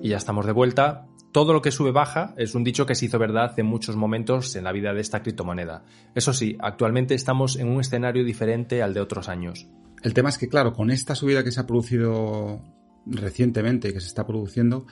Y 0.01 0.09
ya 0.09 0.17
estamos 0.17 0.45
de 0.45 0.51
vuelta 0.51 1.05
todo 1.33 1.51
lo 1.51 1.61
que 1.61 1.71
sube 1.71 1.91
baja 1.91 2.33
es 2.37 2.55
un 2.55 2.63
dicho 2.63 2.85
que 2.85 2.95
se 2.95 3.07
hizo 3.07 3.19
verdad 3.19 3.59
en 3.59 3.65
muchos 3.65 3.97
momentos 3.97 4.55
en 4.55 4.63
la 4.63 4.71
vida 4.71 4.93
de 4.93 5.01
esta 5.01 5.23
criptomoneda. 5.23 5.83
Eso 6.15 6.31
sí, 6.31 6.55
actualmente 6.59 7.15
estamos 7.15 7.57
en 7.57 7.67
un 7.67 7.81
escenario 7.81 8.23
diferente 8.23 8.81
al 8.81 8.93
de 8.93 9.01
otros 9.01 9.27
años. 9.27 9.67
El 10.03 10.13
tema 10.13 10.29
es 10.29 10.37
que, 10.37 10.47
claro, 10.47 10.73
con 10.73 10.91
esta 10.91 11.15
subida 11.15 11.43
que 11.43 11.51
se 11.51 11.59
ha 11.59 11.65
producido 11.65 12.61
recientemente, 13.05 13.91
que 13.91 13.99
se 13.99 14.07
está 14.07 14.27
produciendo, 14.27 14.85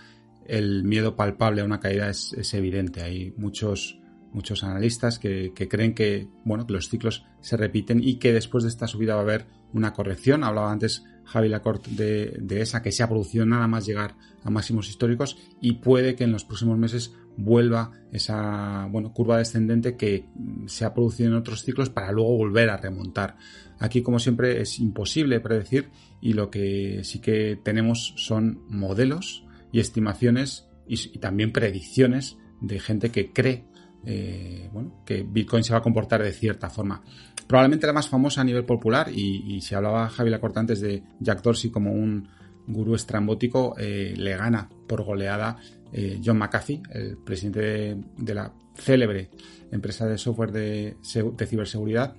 el 0.48 0.84
miedo 0.84 1.16
palpable 1.16 1.62
a 1.62 1.66
una 1.66 1.80
caída 1.80 2.10
es, 2.10 2.54
evidente. 2.56 3.04
Hay 3.04 3.34
muchos, 3.38 4.00
muchos 4.34 4.64
analistas 4.64 5.20
que, 5.20 5.54
creen 5.54 5.94
que, 5.94 6.28
bueno, 6.44 6.66
que 6.66 6.74
los 6.74 6.90
ciclos 6.90 7.24
se 7.40 7.56
repiten 7.56 8.02
y 8.04 8.16
que 8.16 8.34
después 8.34 8.64
de 8.64 8.70
esta 8.70 8.88
subida 8.88 9.14
va 9.14 9.22
a 9.22 9.24
haber 9.24 9.46
una 9.74 9.94
corrección. 9.94 10.44
Hablaba 10.44 10.72
antes 10.72 11.04
Javi 11.26 11.50
Lacorte 11.50 11.90
de, 11.92 12.62
esa 12.62 12.82
que 12.82 12.92
se 12.92 13.04
ha 13.04 13.10
producido 13.10 13.46
nada 13.46 13.68
más 13.68 13.86
llegar 13.86 14.16
a 14.44 14.50
máximos 14.50 14.90
históricos 14.90 15.38
y 15.62 15.74
puede 15.74 16.16
que 16.16 16.24
en 16.24 16.32
los 16.32 16.44
próximos 16.44 16.78
meses 16.78 17.14
vuelva 17.38 17.92
esa 18.12 18.88
bueno, 18.92 19.14
curva 19.14 19.38
descendente 19.38 19.96
que 19.96 20.26
se 20.66 20.86
ha 20.86 20.94
producido 20.94 21.30
en 21.30 21.36
otros 21.36 21.64
ciclos 21.64 21.90
para 21.90 22.12
luego 22.12 22.36
volver 22.36 22.70
a 22.70 22.78
remontar. 22.78 23.38
Aquí, 23.80 24.02
como 24.02 24.20
siempre, 24.20 24.62
es 24.62 24.80
imposible 24.80 25.40
predecir 25.40 25.90
y 26.22 26.34
lo 26.34 26.50
que 26.50 27.02
sí 27.04 27.20
que 27.20 27.60
tenemos 27.64 28.14
son 28.18 28.64
modelos 28.68 29.44
y 29.72 29.80
estimaciones 29.80 30.68
y, 30.88 31.18
también 31.20 31.52
predicciones 31.52 32.38
de 32.60 32.80
gente 32.80 33.10
que 33.10 33.32
cree 33.32 33.66
eh, 34.06 34.70
bueno, 34.72 35.02
que 35.06 35.24
Bitcoin 35.24 35.64
se 35.64 35.74
va 35.74 35.80
a 35.80 35.84
comportar 35.84 36.24
de 36.24 36.32
cierta 36.32 36.70
forma. 36.70 37.02
Probablemente 37.48 37.88
la 37.88 37.94
más 37.94 38.10
famosa 38.10 38.42
a 38.42 38.44
nivel 38.44 38.66
popular, 38.66 39.10
y, 39.14 39.62
se 39.62 39.76
hablaba 39.76 40.10
Javi 40.10 40.30
Lacorte 40.30 40.60
antes 40.60 40.82
de 40.82 41.04
Jack 41.20 41.42
Dorsey 41.42 41.70
como 41.70 41.92
un 41.92 42.28
gurú 42.68 42.96
estrambótico, 42.96 43.76
eh, 43.78 44.14
le 44.16 44.36
gana 44.38 44.70
por 44.88 45.04
goleada 45.04 45.58
eh, 45.92 46.22
John 46.24 46.38
McAfee, 46.38 46.82
el 46.92 47.18
presidente 47.18 47.98
de, 48.18 48.34
la 48.34 48.54
célebre 48.76 49.30
empresa 49.72 50.08
de 50.08 50.18
software 50.18 50.52
de, 50.52 50.98
ciberseguridad, 51.04 52.16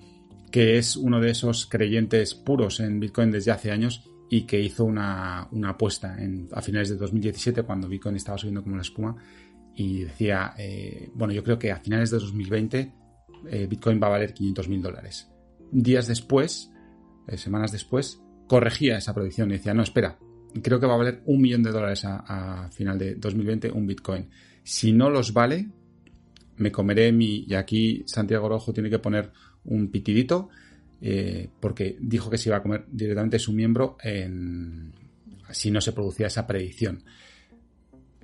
que 0.51 0.77
es 0.79 0.97
uno 0.97 1.21
de 1.21 1.31
esos 1.31 1.67
creyentes 1.67 2.35
puros 2.35 2.81
en 2.81 3.01
Bitcoin 3.01 3.31
desde 3.31 3.51
hace 3.51 3.71
años 3.71 4.05
y 4.29 4.43
que 4.43 4.61
hizo 4.61 4.85
una, 4.85 5.49
apuesta 5.65 6.17
a 6.53 6.63
finales 6.63 6.91
de 6.91 6.97
2017 6.97 7.63
cuando 7.63 7.89
Bitcoin 7.89 8.17
estaba 8.17 8.39
subiendo 8.39 8.63
como 8.63 8.77
la 8.77 8.83
espuma 8.83 9.17
y 9.75 10.05
decía, 10.05 10.55
eh, 10.59 11.11
bueno, 11.15 11.33
yo 11.33 11.43
creo 11.43 11.59
que 11.59 11.71
a 11.71 11.79
finales 11.79 12.11
de 12.11 12.19
2020 12.19 12.93
eh, 13.51 13.67
Bitcoin 13.69 14.01
va 14.03 14.09
a 14.09 14.11
valer 14.11 14.35
500 14.35 14.69
mil 14.69 14.83
dólares. 14.83 15.29
Días 15.71 16.07
después, 16.07 16.71
eh, 17.27 17.37
semanas 17.37 17.73
después, 17.73 18.21
corregía 18.47 18.99
esa 18.99 19.15
predicción 19.15 19.51
y 19.51 19.55
decía, 19.55 19.75
no, 19.75 19.83
espera, 19.83 20.19
creo 20.63 20.79
que 20.79 20.87
va 20.87 20.95
a 20.95 20.99
valer 20.99 21.23
un 21.27 21.41
millón 21.41 21.63
de 21.63 21.71
dólares 21.71 22.03
a, 22.05 22.69
final 22.73 22.99
de 22.99 23.15
2020 23.15 23.71
un 23.71 23.87
Bitcoin. 23.87 24.29
Si 24.63 24.93
no 24.93 25.09
los 25.09 25.33
vale, 25.33 25.69
me 26.57 26.71
comeré 26.71 27.11
mi... 27.11 27.45
Y 27.49 27.55
aquí 27.55 28.05
Santiago 28.07 28.49
Rojo 28.49 28.73
tiene 28.73 28.91
que 28.91 28.99
poner 28.99 29.33
un 29.65 29.91
pitidito, 29.91 30.51
porque 31.59 31.97
dijo 31.99 32.31
que 32.31 32.39
se 32.39 32.49
iba 32.49 32.59
a 32.59 32.63
comer 32.63 32.85
directamente 32.89 33.39
su 33.41 33.53
miembro 33.53 33.97
en, 34.03 34.93
si 35.51 35.71
no 35.71 35.81
se 35.81 35.93
producía 35.93 36.27
esa 36.27 36.47
predicción. 36.47 37.03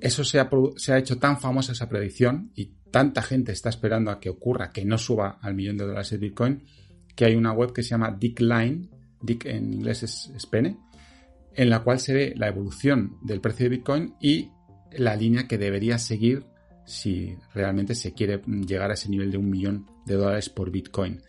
Eso 0.00 0.24
se 0.24 0.38
ha, 0.38 0.98
hecho 0.98 1.18
tan 1.18 1.40
famosa 1.40 1.72
esa 1.72 1.88
predicción 1.88 2.52
y 2.54 2.66
tanta 2.90 3.22
gente 3.22 3.52
está 3.52 3.68
esperando 3.68 4.10
a 4.10 4.20
que 4.20 4.30
ocurra 4.30 4.70
que 4.72 4.84
no 4.84 4.96
suba 4.96 5.38
al 5.42 5.54
millón 5.54 5.76
de 5.76 5.86
dólares 5.86 6.10
de 6.10 6.18
Bitcoin, 6.18 6.64
que 7.16 7.24
hay 7.24 7.34
una 7.34 7.52
web 7.52 7.72
que 7.72 7.82
se 7.82 7.90
llama 7.90 8.16
Dickline, 8.18 8.90
Dick 9.20 9.46
en 9.46 9.74
inglés 9.74 10.04
es, 10.04 10.46
pene, 10.46 10.78
en 11.54 11.70
la 11.70 11.82
cual 11.82 11.98
se 11.98 12.14
ve 12.14 12.34
la 12.36 12.48
evolución 12.48 13.18
del 13.22 13.40
precio 13.40 13.64
de 13.64 13.76
Bitcoin 13.76 14.14
y 14.20 14.50
la 14.92 15.16
línea 15.16 15.48
que 15.48 15.58
debería 15.58 15.98
seguir 15.98 16.46
si 16.86 17.36
realmente 17.52 17.94
se 17.94 18.14
quiere 18.14 18.40
llegar 18.46 18.90
a 18.90 18.94
ese 18.94 19.10
nivel 19.10 19.30
de 19.30 19.38
un 19.38 19.50
millón 19.50 19.86
de 20.06 20.14
dólares 20.14 20.48
por 20.48 20.70
Bitcoin. 20.70 21.20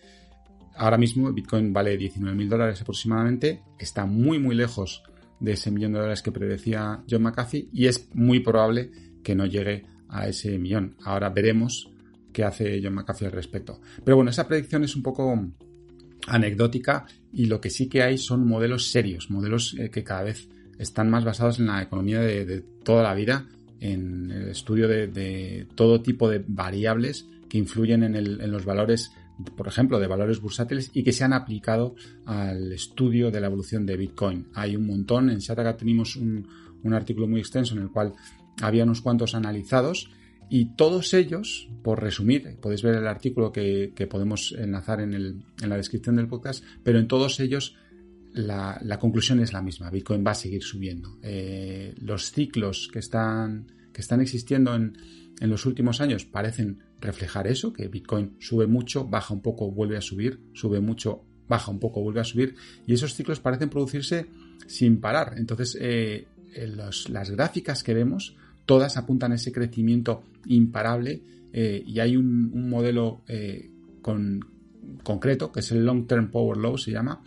Ahora 0.76 0.98
mismo 0.98 1.34
Bitcoin 1.34 1.74
vale 1.74 1.98
19 1.98 2.38
mil 2.38 2.48
dólares 2.48 2.82
aproximadamente, 2.82 3.64
está 3.80 4.06
muy 4.06 4.38
muy 4.40 4.56
lejos 4.56 5.04
de 5.40 5.54
ese 5.54 5.72
millón 5.72 5.94
de 5.94 6.00
dólares 6.00 6.22
que 6.22 6.32
predecía 6.32 7.04
John 7.10 7.24
McAfee 7.24 7.70
y 7.72 7.88
es 7.88 8.10
muy 8.14 8.40
probable 8.42 8.92
que 9.24 9.36
no 9.36 9.46
llegue 9.46 9.86
a 10.10 10.28
ese 10.28 10.58
millón. 10.58 10.96
Ahora 11.04 11.30
veremos 11.30 11.92
qué 12.34 12.44
hace 12.44 12.82
John 12.84 12.96
McAfee 12.96 13.28
al 13.28 13.32
respecto. 13.32 13.80
Pero 14.04 14.18
bueno, 14.18 14.32
esa 14.32 14.48
predicción 14.48 14.84
es 14.84 14.96
un 14.96 15.04
poco 15.04 15.48
anecdótica 16.28 17.06
y 17.32 17.46
lo 17.46 17.62
que 17.62 17.70
sí 17.70 17.88
que 17.88 18.04
hay 18.04 18.18
son 18.18 18.48
modelos 18.48 18.92
serios, 18.92 19.30
modelos 19.30 19.76
eh, 19.78 19.90
que 19.90 20.04
cada 20.04 20.24
vez 20.24 20.50
están 20.78 21.10
más 21.10 21.26
basados 21.26 21.60
en 21.60 21.68
la 21.68 21.82
economía 21.82 22.22
de, 22.22 22.64
toda 22.84 23.04
la 23.04 23.14
vida, 23.14 23.48
en 23.80 24.32
el 24.32 24.50
estudio 24.50 24.88
de, 24.88 25.68
todo 25.76 26.02
tipo 26.02 26.30
de 26.30 26.44
variables 26.48 27.28
que 27.50 27.58
influyen 27.58 28.04
en, 28.04 28.52
los 28.52 28.66
valores, 28.66 29.12
por 29.56 29.68
ejemplo, 29.68 30.00
de 30.00 30.08
valores 30.08 30.40
bursátiles 30.42 30.92
y 30.94 31.04
que 31.04 31.14
se 31.14 31.24
han 31.24 31.34
aplicado 31.34 31.96
al 32.26 32.72
estudio 32.72 33.32
de 33.32 33.42
la 33.42 33.48
evolución 33.48 33.86
de 33.86 33.98
Bitcoin. 33.98 34.48
Hay 34.54 34.76
un 34.76 34.86
montón, 34.86 35.30
en 35.30 35.40
Shataka 35.40 35.78
tenemos 35.78 36.16
un, 36.16 36.48
un 36.84 36.94
artículo 36.94 37.28
muy 37.28 37.40
extenso 37.40 37.76
en 37.76 37.82
el 37.82 37.90
cual 37.90 38.14
había 38.62 38.84
unos 38.84 39.02
cuantos 39.02 39.36
analizados 39.36 40.10
y 40.50 40.76
todos 40.76 41.14
ellos, 41.14 41.70
por 41.84 42.02
resumir, 42.02 42.58
podéis 42.60 42.82
ver 42.82 42.96
el 42.96 43.08
artículo 43.08 43.52
que, 43.52 43.94
podemos 44.10 44.56
enlazar 44.58 45.00
en, 45.00 45.44
la 45.62 45.78
descripción 45.78 46.16
del 46.16 46.28
podcast, 46.28 46.64
pero 46.84 46.98
en 46.98 47.08
todos 47.08 47.40
ellos 47.40 47.76
la, 48.34 48.98
conclusión 49.00 49.40
es 49.42 49.54
la 49.54 49.62
misma. 49.62 49.92
Bitcoin 49.92 50.26
va 50.26 50.32
a 50.32 50.36
seguir 50.36 50.64
subiendo. 50.64 51.20
Eh, 51.22 51.94
los 52.02 52.32
ciclos 52.32 52.90
que 52.92 52.98
están, 52.98 53.68
que 53.94 54.02
están 54.02 54.22
existiendo 54.22 54.76
en, 54.76 54.98
en 55.40 55.50
los 55.52 55.68
últimos 55.68 56.02
años 56.02 56.26
parecen 56.26 56.80
reflejar 57.02 57.48
eso, 57.48 57.74
que 57.74 57.88
Bitcoin 57.88 58.36
sube 58.40 58.68
mucho, 58.68 59.06
baja 59.06 59.34
un 59.34 59.42
poco, 59.42 59.72
vuelve 59.72 59.98
a 59.98 60.02
subir, 60.02 60.40
sube 60.54 60.80
mucho, 60.80 61.24
baja 61.48 61.72
un 61.72 61.80
poco, 61.80 62.02
vuelve 62.02 62.22
a 62.22 62.26
subir, 62.26 62.56
y 62.86 62.94
esos 62.94 63.16
ciclos 63.16 63.40
parecen 63.40 63.70
producirse 63.70 64.28
sin 64.68 65.00
parar. 65.00 65.34
Entonces, 65.38 65.78
eh, 65.80 66.28
las 66.56 67.30
gráficas 67.32 67.84
que 67.84 67.94
vemos 67.94 68.36
todas 68.66 68.98
apuntan 68.98 69.32
a 69.32 69.36
ese 69.36 69.52
crecimiento 69.52 70.24
imparable 70.46 71.24
eh, 71.52 71.84
y 71.86 72.00
hay 72.00 72.16
un, 72.16 72.70
modelo 72.70 73.24
eh, 73.28 73.72
concreto, 75.04 75.52
que 75.52 75.62
es 75.62 75.72
el 75.72 75.84
Long 75.86 76.06
Term 76.06 76.30
Power 76.30 76.58
Law, 76.58 76.78
se 76.78 76.92
llama, 76.92 77.24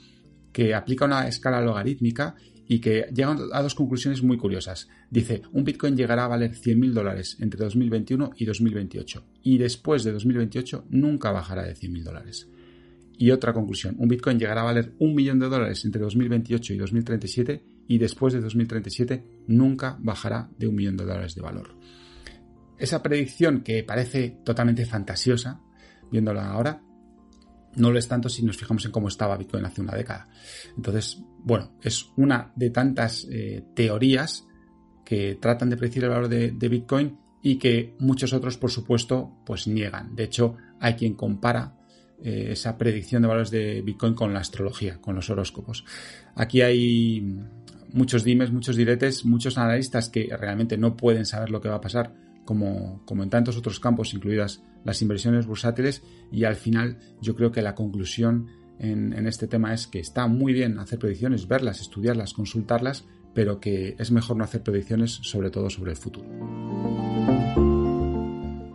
que 0.52 0.74
aplica 0.74 1.04
una 1.06 1.26
escala 1.26 1.60
logarítmica 1.60 2.36
y 2.72 2.80
que 2.80 3.06
llega 3.12 3.36
a 3.52 3.62
dos 3.62 3.74
conclusiones 3.74 4.22
muy 4.22 4.38
curiosas. 4.38 4.88
Dice, 5.10 5.42
un 5.52 5.62
Bitcoin 5.62 5.94
llegará 5.94 6.24
a 6.24 6.28
valer 6.28 6.52
100.000 6.52 6.92
dólares 6.92 7.36
entre 7.38 7.62
2021 7.62 8.30
y 8.34 8.46
2028 8.46 9.24
y 9.42 9.58
después 9.58 10.04
de 10.04 10.12
2028 10.12 10.86
nunca 10.88 11.32
bajará 11.32 11.64
de 11.64 11.74
100.000 11.74 12.02
dólares. 12.02 12.48
Y 13.18 13.30
otra 13.30 13.52
conclusión, 13.52 13.96
un 13.98 14.08
Bitcoin 14.08 14.38
llegará 14.38 14.62
a 14.62 14.64
valer 14.64 14.94
un 15.00 15.14
millón 15.14 15.38
de 15.38 15.50
dólares 15.50 15.84
entre 15.84 16.00
2028 16.00 16.72
y 16.72 16.78
2037 16.78 17.64
y 17.88 17.98
después 17.98 18.32
de 18.32 18.40
2037 18.40 19.22
nunca 19.48 19.98
bajará 20.00 20.48
de 20.56 20.66
un 20.66 20.74
millón 20.74 20.96
de 20.96 21.04
dólares 21.04 21.34
de 21.34 21.42
valor. 21.42 21.76
Esa 22.78 23.02
predicción 23.02 23.60
que 23.60 23.84
parece 23.84 24.38
totalmente 24.46 24.86
fantasiosa, 24.86 25.60
viéndola 26.10 26.48
ahora, 26.48 26.80
no 27.76 27.90
lo 27.90 27.98
es 27.98 28.08
tanto 28.08 28.28
si 28.28 28.42
nos 28.42 28.56
fijamos 28.56 28.84
en 28.84 28.92
cómo 28.92 29.08
estaba 29.08 29.36
Bitcoin 29.36 29.64
hace 29.64 29.80
una 29.80 29.94
década. 29.94 30.28
Entonces, 30.76 31.22
bueno, 31.44 31.72
es 31.82 32.10
una 32.16 32.52
de 32.54 32.70
tantas 32.70 33.26
eh, 33.30 33.64
teorías 33.74 34.46
que 35.04 35.36
tratan 35.40 35.70
de 35.70 35.76
predecir 35.76 36.04
el 36.04 36.10
valor 36.10 36.28
de, 36.28 36.68
Bitcoin 36.68 37.18
y 37.42 37.56
que 37.56 37.96
muchos 37.98 38.32
otros, 38.32 38.56
por 38.56 38.70
supuesto, 38.70 39.32
pues 39.44 39.66
niegan. 39.66 40.14
De 40.14 40.24
hecho, 40.24 40.56
hay 40.78 40.94
quien 40.94 41.14
compara 41.14 41.76
eh, 42.22 42.48
esa 42.50 42.78
predicción 42.78 43.22
de 43.22 43.28
valores 43.28 43.50
de 43.50 43.82
Bitcoin 43.82 44.14
con 44.14 44.32
la 44.32 44.40
astrología, 44.40 45.00
con 45.00 45.16
los 45.16 45.28
horóscopos. 45.28 45.84
Aquí 46.36 46.62
hay 46.62 47.40
muchos 47.92 48.22
dimes, 48.22 48.52
muchos 48.52 48.76
diretes, 48.76 49.24
muchos 49.24 49.58
analistas 49.58 50.08
que 50.08 50.28
realmente 50.36 50.78
no 50.78 50.96
pueden 50.96 51.26
saber 51.26 51.50
lo 51.50 51.60
que 51.60 51.68
va 51.68 51.76
a 51.76 51.80
pasar, 51.80 52.14
como, 52.44 53.02
como 53.04 53.22
en 53.22 53.30
tantos 53.30 53.56
otros 53.56 53.80
campos, 53.80 54.14
incluidas 54.14 54.62
las 54.84 55.02
inversiones 55.02 55.46
bursátiles, 55.46 56.02
y 56.30 56.44
al 56.44 56.56
final 56.56 56.98
yo 57.20 57.34
creo 57.34 57.52
que 57.52 57.62
la 57.62 57.74
conclusión 57.74 58.48
en, 58.78 59.12
en 59.12 59.26
este 59.26 59.46
tema 59.46 59.74
es 59.74 59.86
que 59.86 60.00
está 60.00 60.26
muy 60.26 60.52
bien 60.52 60.78
hacer 60.78 60.98
predicciones, 60.98 61.48
verlas, 61.48 61.80
estudiarlas, 61.80 62.32
consultarlas, 62.32 63.04
pero 63.34 63.60
que 63.60 63.96
es 63.98 64.10
mejor 64.10 64.36
no 64.36 64.44
hacer 64.44 64.62
predicciones 64.62 65.12
sobre 65.22 65.50
todo 65.50 65.70
sobre 65.70 65.92
el 65.92 65.96
futuro. 65.96 66.28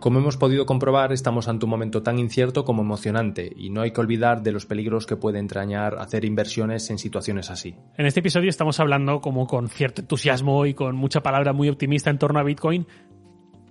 Como 0.00 0.20
hemos 0.20 0.36
podido 0.36 0.64
comprobar, 0.64 1.12
estamos 1.12 1.48
ante 1.48 1.64
un 1.64 1.70
momento 1.70 2.02
tan 2.04 2.20
incierto 2.20 2.64
como 2.64 2.82
emocionante 2.82 3.52
y 3.56 3.70
no 3.70 3.80
hay 3.80 3.90
que 3.90 4.00
olvidar 4.00 4.42
de 4.42 4.52
los 4.52 4.64
peligros 4.64 5.06
que 5.06 5.16
puede 5.16 5.40
entrañar 5.40 5.96
hacer 5.98 6.24
inversiones 6.24 6.88
en 6.90 6.98
situaciones 6.98 7.50
así. 7.50 7.74
En 7.96 8.06
este 8.06 8.20
episodio 8.20 8.48
estamos 8.48 8.78
hablando 8.78 9.20
como 9.20 9.48
con 9.48 9.68
cierto 9.68 10.00
entusiasmo 10.00 10.66
y 10.66 10.74
con 10.74 10.94
mucha 10.94 11.20
palabra 11.20 11.52
muy 11.52 11.68
optimista 11.68 12.10
en 12.10 12.18
torno 12.18 12.38
a 12.38 12.44
Bitcoin, 12.44 12.86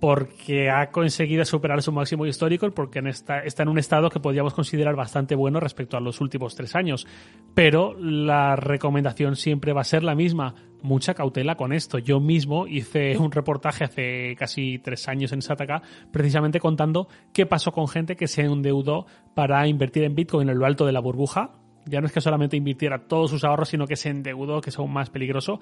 porque 0.00 0.70
ha 0.70 0.90
conseguido 0.90 1.44
superar 1.44 1.82
su 1.82 1.92
máximo 1.92 2.26
histórico, 2.26 2.70
porque 2.70 3.00
está, 3.08 3.42
en 3.44 3.68
un 3.68 3.78
estado 3.78 4.10
que 4.10 4.20
podríamos 4.20 4.54
considerar 4.54 4.94
bastante 4.94 5.34
bueno 5.34 5.60
respecto 5.60 5.96
a 5.96 6.00
los 6.00 6.20
últimos 6.20 6.54
tres 6.54 6.74
años. 6.74 7.06
Pero 7.54 7.94
la 7.98 8.56
recomendación 8.56 9.36
siempre 9.36 9.72
va 9.72 9.80
a 9.80 9.84
ser 9.84 10.04
la 10.04 10.14
misma. 10.14 10.54
Mucha 10.82 11.14
cautela 11.14 11.56
con 11.56 11.72
esto. 11.72 11.98
Yo 11.98 12.20
mismo 12.20 12.68
hice 12.68 13.18
un 13.18 13.32
reportaje 13.32 13.84
hace 13.84 14.36
casi 14.38 14.78
tres 14.78 15.08
años 15.08 15.32
en 15.32 15.42
Sataka, 15.42 15.82
precisamente 16.12 16.60
contando 16.60 17.08
qué 17.32 17.46
pasó 17.46 17.72
con 17.72 17.88
gente 17.88 18.14
que 18.14 18.28
se 18.28 18.42
endeudó 18.42 19.06
para 19.34 19.66
invertir 19.66 20.04
en 20.04 20.14
Bitcoin 20.14 20.48
en 20.48 20.58
lo 20.58 20.66
alto 20.66 20.86
de 20.86 20.92
la 20.92 21.00
burbuja, 21.00 21.50
ya 21.88 22.00
no 22.00 22.06
es 22.06 22.12
que 22.12 22.20
solamente 22.20 22.56
invirtiera 22.56 22.98
todos 23.06 23.30
sus 23.30 23.44
ahorros, 23.44 23.68
sino 23.68 23.86
que 23.86 23.96
se 23.96 24.10
endeudó, 24.10 24.60
que 24.60 24.70
es 24.70 24.78
aún 24.78 24.92
más 24.92 25.10
peligroso. 25.10 25.60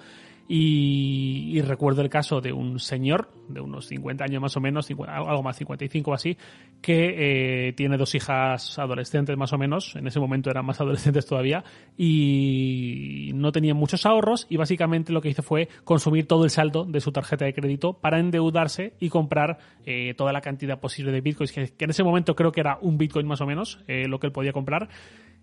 Y, 0.48 1.60
recuerdo 1.62 2.02
el 2.02 2.08
caso 2.08 2.40
de 2.40 2.52
un 2.52 2.78
señor 2.78 3.30
de 3.48 3.60
unos 3.60 3.86
50 3.86 4.24
años 4.24 4.40
más 4.40 4.56
o 4.56 4.60
menos, 4.60 4.88
algo 4.90 5.42
más, 5.42 5.56
55 5.56 6.10
o 6.10 6.14
así, 6.14 6.36
que 6.80 7.68
eh, 7.68 7.72
tiene 7.72 7.96
dos 7.96 8.14
hijas 8.14 8.78
adolescentes 8.78 9.36
más 9.36 9.52
o 9.52 9.58
menos, 9.58 9.96
en 9.96 10.06
ese 10.06 10.20
momento 10.20 10.50
eran 10.50 10.64
más 10.64 10.80
adolescentes 10.80 11.26
todavía, 11.26 11.64
y 11.96 13.30
no 13.34 13.50
tenía 13.50 13.74
muchos 13.74 14.06
ahorros 14.06 14.46
y 14.48 14.56
básicamente 14.56 15.12
lo 15.12 15.20
que 15.20 15.30
hizo 15.30 15.42
fue 15.42 15.68
consumir 15.84 16.26
todo 16.26 16.44
el 16.44 16.50
saldo 16.50 16.84
de 16.84 17.00
su 17.00 17.10
tarjeta 17.10 17.44
de 17.44 17.54
crédito 17.54 17.94
para 17.94 18.20
endeudarse 18.20 18.94
y 19.00 19.08
comprar 19.08 19.58
eh, 19.84 20.14
toda 20.16 20.32
la 20.32 20.40
cantidad 20.40 20.78
posible 20.78 21.10
de 21.10 21.20
bitcoins, 21.20 21.52
que, 21.52 21.72
en 21.78 21.90
ese 21.90 22.04
momento 22.04 22.36
creo 22.36 22.52
que 22.52 22.60
era 22.60 22.78
un 22.80 22.98
bitcoin 22.98 23.26
más 23.26 23.40
o 23.40 23.46
menos 23.46 23.80
eh, 23.88 24.06
lo 24.06 24.20
que 24.20 24.28
él 24.28 24.32
podía 24.32 24.52
comprar 24.52 24.88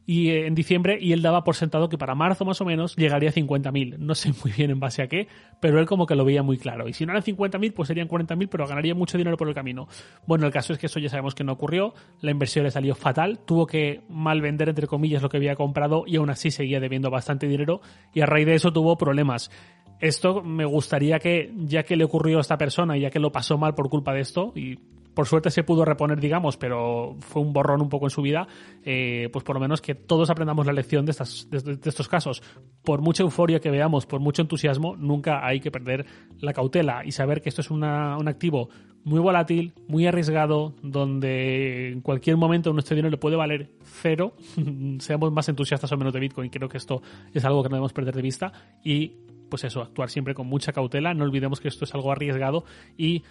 y 0.06 0.30
eh, 0.30 0.48
en 0.48 0.56
diciembre 0.56 0.98
y 1.00 1.14
él 1.14 1.22
daba 1.22 1.44
por 1.44 1.56
sentado 1.56 1.90
que 1.90 1.98
para 1.98 2.16
marzo 2.16 2.46
más 2.46 2.60
o 2.62 2.66
menos 2.66 2.96
llegaría 2.96 3.30
a 3.30 3.34
50.000. 3.34 3.98
No 3.98 4.16
sé 4.16 4.34
muy 4.44 4.52
bien 4.52 4.72
en 4.72 4.80
base 4.80 5.02
a 5.02 5.08
qué, 5.08 5.28
pero 5.60 5.80
él 5.80 5.86
como 5.86 6.06
que 6.06 6.16
lo 6.16 6.26
veía 6.26 6.44
muy 6.44 6.58
claro. 6.58 6.88
Y 6.88 6.94
si 6.94 7.06
no 7.06 7.12
eran 7.12 7.24
50.000, 7.24 7.74
pues 7.74 7.88
serían 7.88 8.08
40.000, 8.08 8.48
pero 8.50 8.68
ganaría 8.68 8.96
mucho 8.96 9.18
dinero 9.18 9.38
por 9.38 9.48
el 9.48 9.54
camino. 9.54 9.88
Bueno, 10.26 10.46
el 10.46 10.52
caso 10.52 10.74
es 10.74 10.80
que 10.80 10.88
eso 10.88 11.00
ya 11.00 11.10
sabemos 11.10 11.36
que 11.36 11.44
no 11.44 11.54
ocurrió. 11.54 11.94
La 12.22 12.32
inversión 12.32 12.66
le 12.66 12.72
salió 12.72 12.96
fatal. 12.96 13.40
Tuvo 13.46 13.66
que 13.66 14.02
mal 14.10 14.42
vender, 14.42 14.70
entre 14.70 14.88
comillas, 14.88 15.22
lo 15.22 15.30
que 15.30 15.38
había 15.38 15.56
comprado 15.56 16.04
y 16.06 16.18
aún 16.18 16.30
así 16.30 16.52
seguía 16.52 16.80
debiendo 16.80 17.10
bastante 17.10 17.48
dinero. 17.48 17.82
Y 18.14 18.22
a 18.22 18.26
raíz 18.26 18.46
de 18.46 18.56
eso 18.56 18.74
tuvo 18.74 18.98
problemas. 18.98 19.52
Esto 20.00 20.44
me 20.44 20.66
gustaría 20.66 21.20
que, 21.20 21.54
ya 21.56 21.84
que 21.84 21.96
le 21.96 22.04
ocurrió 22.04 22.40
a 22.40 22.42
esta 22.42 22.58
persona, 22.58 22.98
ya 22.98 23.10
que 23.10 23.20
lo 23.20 23.32
pasó 23.32 23.58
mal 23.58 23.74
por 23.74 23.90
culpa 23.90 24.14
de 24.14 24.20
esto, 24.20 24.52
y 24.54 24.78
por 25.14 25.28
suerte 25.28 25.52
se 25.52 25.64
pudo 25.64 25.86
reponer, 25.86 26.20
digamos, 26.20 26.58
pero 26.58 27.16
fue 27.20 27.42
un 27.42 27.54
borrón 27.54 27.82
un 27.82 27.90
poco 27.90 28.08
en 28.08 28.10
su 28.10 28.22
vida, 28.22 28.48
eh, 28.84 29.30
pues 29.32 29.44
por 29.44 29.56
lo 29.56 29.60
menos 29.60 29.82
que 29.82 29.96
todos 29.96 30.30
aprendamos 30.30 30.66
la 30.66 30.74
lección 30.74 31.06
de, 31.06 31.12
estas, 31.12 31.48
de, 31.50 31.78
estos 31.84 32.08
casos. 32.08 32.42
Por 32.84 33.02
mucha 33.02 33.24
euforia 33.24 33.60
que 33.60 33.70
veamos, 33.70 34.06
por 34.06 34.20
mucho 34.20 34.42
entusiasmo, 34.42 34.96
nunca 34.96 35.46
hay 35.46 35.60
que 35.60 35.72
perder 35.72 36.06
la 36.40 36.54
cautela 36.54 37.04
y 37.06 37.12
saber 37.12 37.42
que 37.42 37.50
esto 37.50 37.62
es 37.62 37.72
un 37.72 37.84
activo 37.84 38.70
muy 39.04 39.20
volátil, 39.20 39.74
muy 39.88 40.08
arriesgado, 40.08 40.74
donde 40.82 41.90
en 41.92 42.02
cualquier 42.02 42.38
momento 42.38 42.72
nuestro 42.72 42.96
dinero 42.96 43.12
le 43.12 43.18
puede 43.18 43.36
valer 43.36 43.72
cero, 43.84 44.34
seamos 45.00 45.32
más 45.32 45.50
entusiastas 45.50 45.92
o 45.92 45.98
menos 45.98 46.14
de 46.14 46.20
Bitcoin, 46.20 46.50
creo 46.50 46.70
que 46.70 46.78
esto 46.78 47.02
es 47.34 47.44
algo 47.46 47.64
que 47.64 47.70
no 47.70 47.76
debemos 47.76 47.94
perder 47.94 48.16
de 48.16 48.22
vista. 48.22 48.52
Y 48.84 49.14
pues 49.50 49.64
eso, 49.66 49.82
actuar 49.82 50.10
siempre 50.10 50.34
con 50.34 50.48
mucha 50.48 50.72
cautela, 50.72 51.14
no 51.14 51.26
olvidemos 51.26 51.60
que 51.60 51.68
esto 51.68 51.86
es 51.86 51.94
algo 51.94 52.12
arriesgado 52.12 52.66
y 52.98 53.24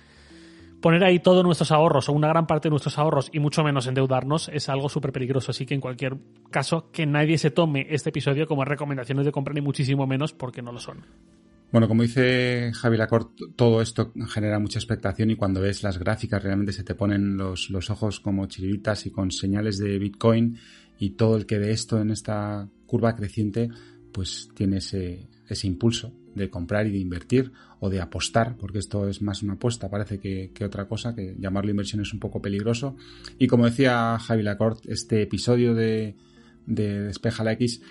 poner 0.83 1.05
ahí 1.05 1.21
todos 1.21 1.42
nuestros 1.42 1.73
ahorros 1.73 2.11
o 2.11 2.12
una 2.12 2.29
gran 2.29 2.47
parte 2.47 2.68
de 2.68 2.71
nuestros 2.71 2.99
ahorros 2.99 3.31
y 3.33 3.38
mucho 3.38 3.64
menos 3.64 3.87
endeudarnos 3.87 4.51
es 4.53 4.68
algo 4.68 4.90
súper 4.90 5.12
peligroso. 5.12 5.53
Así 5.53 5.64
que 5.64 5.75
en 5.75 5.81
cualquier 5.81 6.18
caso, 6.51 6.90
que 6.92 7.07
nadie 7.07 7.38
se 7.38 7.51
tome 7.51 7.87
este 7.88 8.11
episodio 8.11 8.47
como 8.47 8.64
recomendaciones 8.64 9.25
de 9.25 9.33
compra 9.33 9.55
ni 9.55 9.62
muchísimo 9.62 10.07
menos 10.07 10.35
porque 10.35 10.61
no 10.61 10.73
lo 10.73 10.81
son. 10.81 11.07
Bueno, 11.71 11.88
como 11.88 12.03
dice 12.03 12.71
Javi 12.75 12.99
Lacorte, 12.99 13.45
todo 13.57 13.81
esto 13.81 14.12
genera 14.29 14.59
mucha 14.59 14.79
expectación 14.79 15.31
y 15.31 15.37
cuando 15.37 15.62
ves 15.62 15.83
las 15.83 15.99
gráficas 15.99 16.42
realmente 16.42 16.73
se 16.73 16.85
te 16.85 16.95
ponen 16.95 17.38
los, 17.38 17.71
los 17.71 17.88
ojos 17.88 18.21
como 18.21 18.45
chiribitas 18.45 19.07
y 19.07 19.11
con 19.11 19.31
señales 19.31 19.79
de 19.79 19.99
Bitcoin 19.99 20.59
y 20.99 21.11
todo 21.11 21.37
el 21.37 21.47
que 21.47 21.59
ve 21.59 21.71
esto 21.71 21.99
en 21.99 22.11
esta 22.11 22.68
curva 22.85 23.14
creciente 23.14 23.71
pues 24.12 24.51
tiene 24.55 24.79
ese, 24.79 25.31
ese 25.49 25.66
impulso 25.66 26.12
de 26.35 26.51
comprar 26.51 26.87
y 26.87 26.90
de 26.90 26.99
invertir 26.99 27.53
o 27.85 27.90
de 27.90 28.01
apostar, 28.01 28.57
porque 28.57 28.79
esto 28.79 29.09
es 29.09 29.23
más 29.23 29.42
una 29.42 29.55
apuesta, 29.55 29.90
parece 29.90 30.21
que, 30.21 30.53
otra 30.64 30.87
cosa, 30.87 31.16
que 31.16 31.35
llamarlo 31.37 31.73
inversión 31.73 32.01
es 32.01 32.12
un 32.12 32.21
poco 32.21 32.40
peligroso. 32.40 32.95
Y 33.38 33.49
como 33.49 33.64
decía 33.64 34.21
Javi 34.21 34.45
Lacorte, 34.45 34.92
este 34.92 35.23
episodio 35.23 35.75
de, 35.75 36.14
de 36.64 37.01
Despeja 37.01 37.42
la 37.42 37.55
X, 37.55 37.83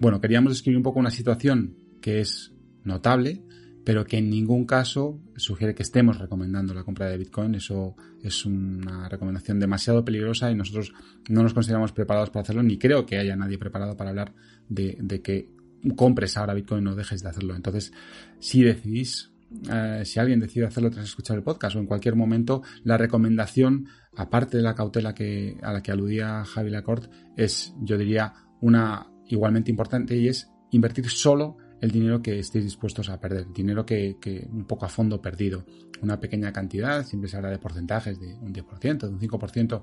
bueno, 0.00 0.20
queríamos 0.20 0.52
describir 0.52 0.76
un 0.76 0.84
poco 0.84 1.00
una 1.00 1.10
situación 1.10 1.76
que 2.00 2.20
es 2.20 2.52
notable, 2.84 3.42
pero 3.84 4.04
que 4.04 4.18
en 4.18 4.30
ningún 4.30 4.66
caso 4.66 5.20
sugiere 5.34 5.74
que 5.74 5.82
estemos 5.82 6.20
recomendando 6.20 6.72
la 6.72 6.84
compra 6.84 7.08
de 7.08 7.18
Bitcoin. 7.18 7.56
Eso 7.56 7.96
es 8.22 8.46
una 8.46 9.08
recomendación 9.08 9.58
demasiado 9.58 10.04
peligrosa 10.04 10.48
y 10.52 10.54
nosotros 10.54 10.92
no 11.28 11.42
nos 11.42 11.54
consideramos 11.54 11.90
preparados 11.90 12.30
para 12.30 12.44
hacerlo, 12.44 12.62
ni 12.62 12.78
creo 12.78 13.04
que 13.04 13.18
haya 13.18 13.34
nadie 13.34 13.58
preparado 13.58 13.96
para 13.96 14.10
hablar 14.10 14.32
de, 14.68 14.96
de 15.00 15.22
que 15.22 15.50
compres 15.96 16.36
ahora 16.36 16.54
Bitcoin 16.54 16.86
o 16.86 16.94
dejes 16.94 17.22
de 17.22 17.28
hacerlo. 17.28 17.54
Entonces, 17.54 17.92
si 18.38 18.62
decidís, 18.62 19.32
eh, 19.70 20.02
si 20.04 20.18
alguien 20.18 20.40
decide 20.40 20.66
hacerlo 20.66 20.90
tras 20.90 21.04
escuchar 21.04 21.36
el 21.36 21.42
podcast 21.42 21.76
o 21.76 21.78
en 21.78 21.86
cualquier 21.86 22.16
momento, 22.16 22.62
la 22.82 22.96
recomendación, 22.96 23.88
aparte 24.16 24.56
de 24.56 24.62
la 24.62 24.74
cautela 24.74 25.14
que, 25.14 25.58
a 25.62 25.72
la 25.72 25.82
que 25.82 25.92
aludía 25.92 26.44
Javi 26.44 26.70
Lacorte, 26.70 27.08
es, 27.36 27.74
yo 27.80 27.98
diría, 27.98 28.32
una 28.60 29.10
igualmente 29.28 29.70
importante 29.70 30.16
y 30.16 30.28
es 30.28 30.50
invertir 30.70 31.08
solo 31.08 31.56
el 31.80 31.90
dinero 31.90 32.22
que 32.22 32.38
estéis 32.38 32.64
dispuestos 32.64 33.10
a 33.10 33.20
perder, 33.20 33.52
dinero 33.52 33.84
que, 33.84 34.16
un 34.50 34.64
poco 34.64 34.86
a 34.86 34.88
fondo 34.88 35.20
perdido, 35.20 35.66
una 36.00 36.18
pequeña 36.18 36.52
cantidad, 36.52 37.04
siempre 37.04 37.28
se 37.28 37.36
habla 37.36 37.50
de 37.50 37.58
porcentajes 37.58 38.18
de 38.18 38.34
un 38.34 38.54
10%, 38.54 38.98
de 39.00 39.08
un 39.08 39.20
5% 39.20 39.82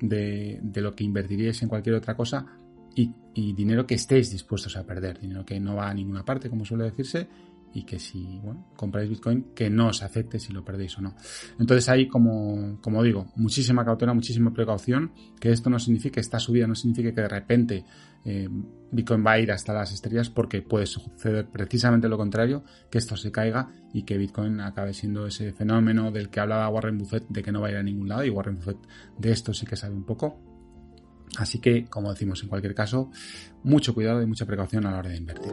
de, 0.00 0.58
de 0.62 0.80
lo 0.80 0.94
que 0.94 1.04
invertiríais 1.04 1.62
en 1.62 1.68
cualquier 1.68 1.96
otra 1.96 2.16
cosa, 2.16 2.46
y, 2.94 3.52
dinero 3.52 3.86
que 3.86 3.94
estéis 3.94 4.30
dispuestos 4.30 4.76
a 4.76 4.86
perder, 4.86 5.18
dinero 5.18 5.44
que 5.44 5.58
no 5.58 5.76
va 5.76 5.90
a 5.90 5.94
ninguna 5.94 6.24
parte, 6.24 6.48
como 6.48 6.64
suele 6.64 6.84
decirse, 6.84 7.28
y 7.74 7.82
que 7.82 7.98
si 7.98 8.38
bueno, 8.40 8.68
compráis 8.76 9.10
Bitcoin, 9.10 9.46
que 9.54 9.68
no 9.68 9.88
os 9.88 10.02
afecte 10.02 10.38
si 10.38 10.52
lo 10.52 10.64
perdéis 10.64 10.96
o 10.98 11.02
no. 11.02 11.16
Entonces 11.58 11.88
hay, 11.88 12.06
como, 12.06 12.78
como 12.80 13.02
digo, 13.02 13.32
muchísima 13.34 13.84
cautela, 13.84 14.14
muchísima 14.14 14.52
precaución, 14.54 15.12
que 15.40 15.50
esto 15.50 15.68
no 15.68 15.80
signifique, 15.80 16.20
esta 16.20 16.38
subida 16.38 16.68
no 16.68 16.76
signifique 16.76 17.12
que 17.12 17.20
de 17.20 17.28
repente 17.28 17.84
eh, 18.24 18.48
Bitcoin 18.92 19.26
va 19.26 19.32
a 19.32 19.40
ir 19.40 19.50
hasta 19.50 19.74
las 19.74 19.92
estrellas, 19.92 20.30
porque 20.30 20.62
puede 20.62 20.86
suceder 20.86 21.48
precisamente 21.48 22.08
lo 22.08 22.16
contrario, 22.16 22.62
que 22.90 22.98
esto 22.98 23.16
se 23.16 23.32
caiga 23.32 23.68
y 23.92 24.04
que 24.04 24.16
Bitcoin 24.16 24.60
acabe 24.60 24.94
siendo 24.94 25.26
ese 25.26 25.52
fenómeno 25.52 26.12
del 26.12 26.30
que 26.30 26.38
hablaba 26.38 26.68
Warren 26.68 26.98
Buffett 26.98 27.26
de 27.28 27.42
que 27.42 27.50
no 27.50 27.60
va 27.60 27.68
a 27.68 27.70
ir 27.72 27.76
a 27.76 27.82
ningún 27.82 28.08
lado, 28.08 28.24
y 28.24 28.30
Warren 28.30 28.56
Buffett 28.56 28.78
de 29.18 29.32
esto 29.32 29.52
sí 29.52 29.66
que 29.66 29.74
sabe 29.74 29.94
un 29.94 30.04
poco, 30.04 30.53
Así 31.38 31.58
que, 31.58 31.86
como 31.86 32.10
decimos, 32.10 32.42
en 32.42 32.48
cualquier 32.48 32.74
caso, 32.74 33.10
mucho 33.62 33.94
cuidado 33.94 34.22
y 34.22 34.26
mucha 34.26 34.46
precaución 34.46 34.86
a 34.86 34.90
la 34.90 34.98
hora 34.98 35.10
de 35.10 35.16
invertir. 35.16 35.52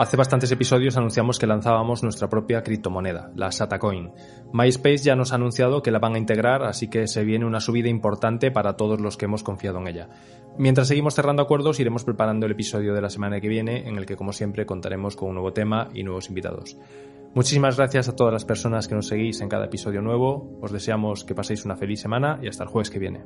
Hace 0.00 0.16
bastantes 0.16 0.50
episodios 0.50 0.96
anunciamos 0.96 1.38
que 1.38 1.46
lanzábamos 1.46 2.02
nuestra 2.02 2.30
propia 2.30 2.62
criptomoneda, 2.62 3.32
la 3.34 3.52
Satacoin. 3.52 4.10
MySpace 4.50 5.04
ya 5.04 5.14
nos 5.14 5.32
ha 5.32 5.34
anunciado 5.34 5.82
que 5.82 5.90
la 5.90 5.98
van 5.98 6.14
a 6.14 6.18
integrar, 6.18 6.62
así 6.62 6.88
que 6.88 7.06
se 7.06 7.22
viene 7.22 7.44
una 7.44 7.60
subida 7.60 7.90
importante 7.90 8.50
para 8.50 8.78
todos 8.78 8.98
los 8.98 9.18
que 9.18 9.26
hemos 9.26 9.42
confiado 9.42 9.78
en 9.78 9.88
ella. 9.88 10.08
Mientras 10.56 10.88
seguimos 10.88 11.14
cerrando 11.14 11.42
acuerdos, 11.42 11.80
iremos 11.80 12.04
preparando 12.04 12.46
el 12.46 12.52
episodio 12.52 12.94
de 12.94 13.02
la 13.02 13.10
semana 13.10 13.42
que 13.42 13.48
viene, 13.48 13.86
en 13.86 13.98
el 13.98 14.06
que, 14.06 14.16
como 14.16 14.32
siempre, 14.32 14.64
contaremos 14.64 15.16
con 15.16 15.28
un 15.28 15.34
nuevo 15.34 15.52
tema 15.52 15.90
y 15.92 16.02
nuevos 16.02 16.30
invitados. 16.30 16.78
Muchísimas 17.34 17.76
gracias 17.76 18.08
a 18.08 18.16
todas 18.16 18.32
las 18.32 18.46
personas 18.46 18.88
que 18.88 18.94
nos 18.94 19.06
seguís 19.06 19.42
en 19.42 19.50
cada 19.50 19.66
episodio 19.66 20.00
nuevo. 20.00 20.58
Os 20.62 20.72
deseamos 20.72 21.24
que 21.24 21.34
paséis 21.34 21.66
una 21.66 21.76
feliz 21.76 22.00
semana 22.00 22.40
y 22.42 22.48
hasta 22.48 22.64
el 22.64 22.70
jueves 22.70 22.88
que 22.88 23.00
viene. 23.00 23.20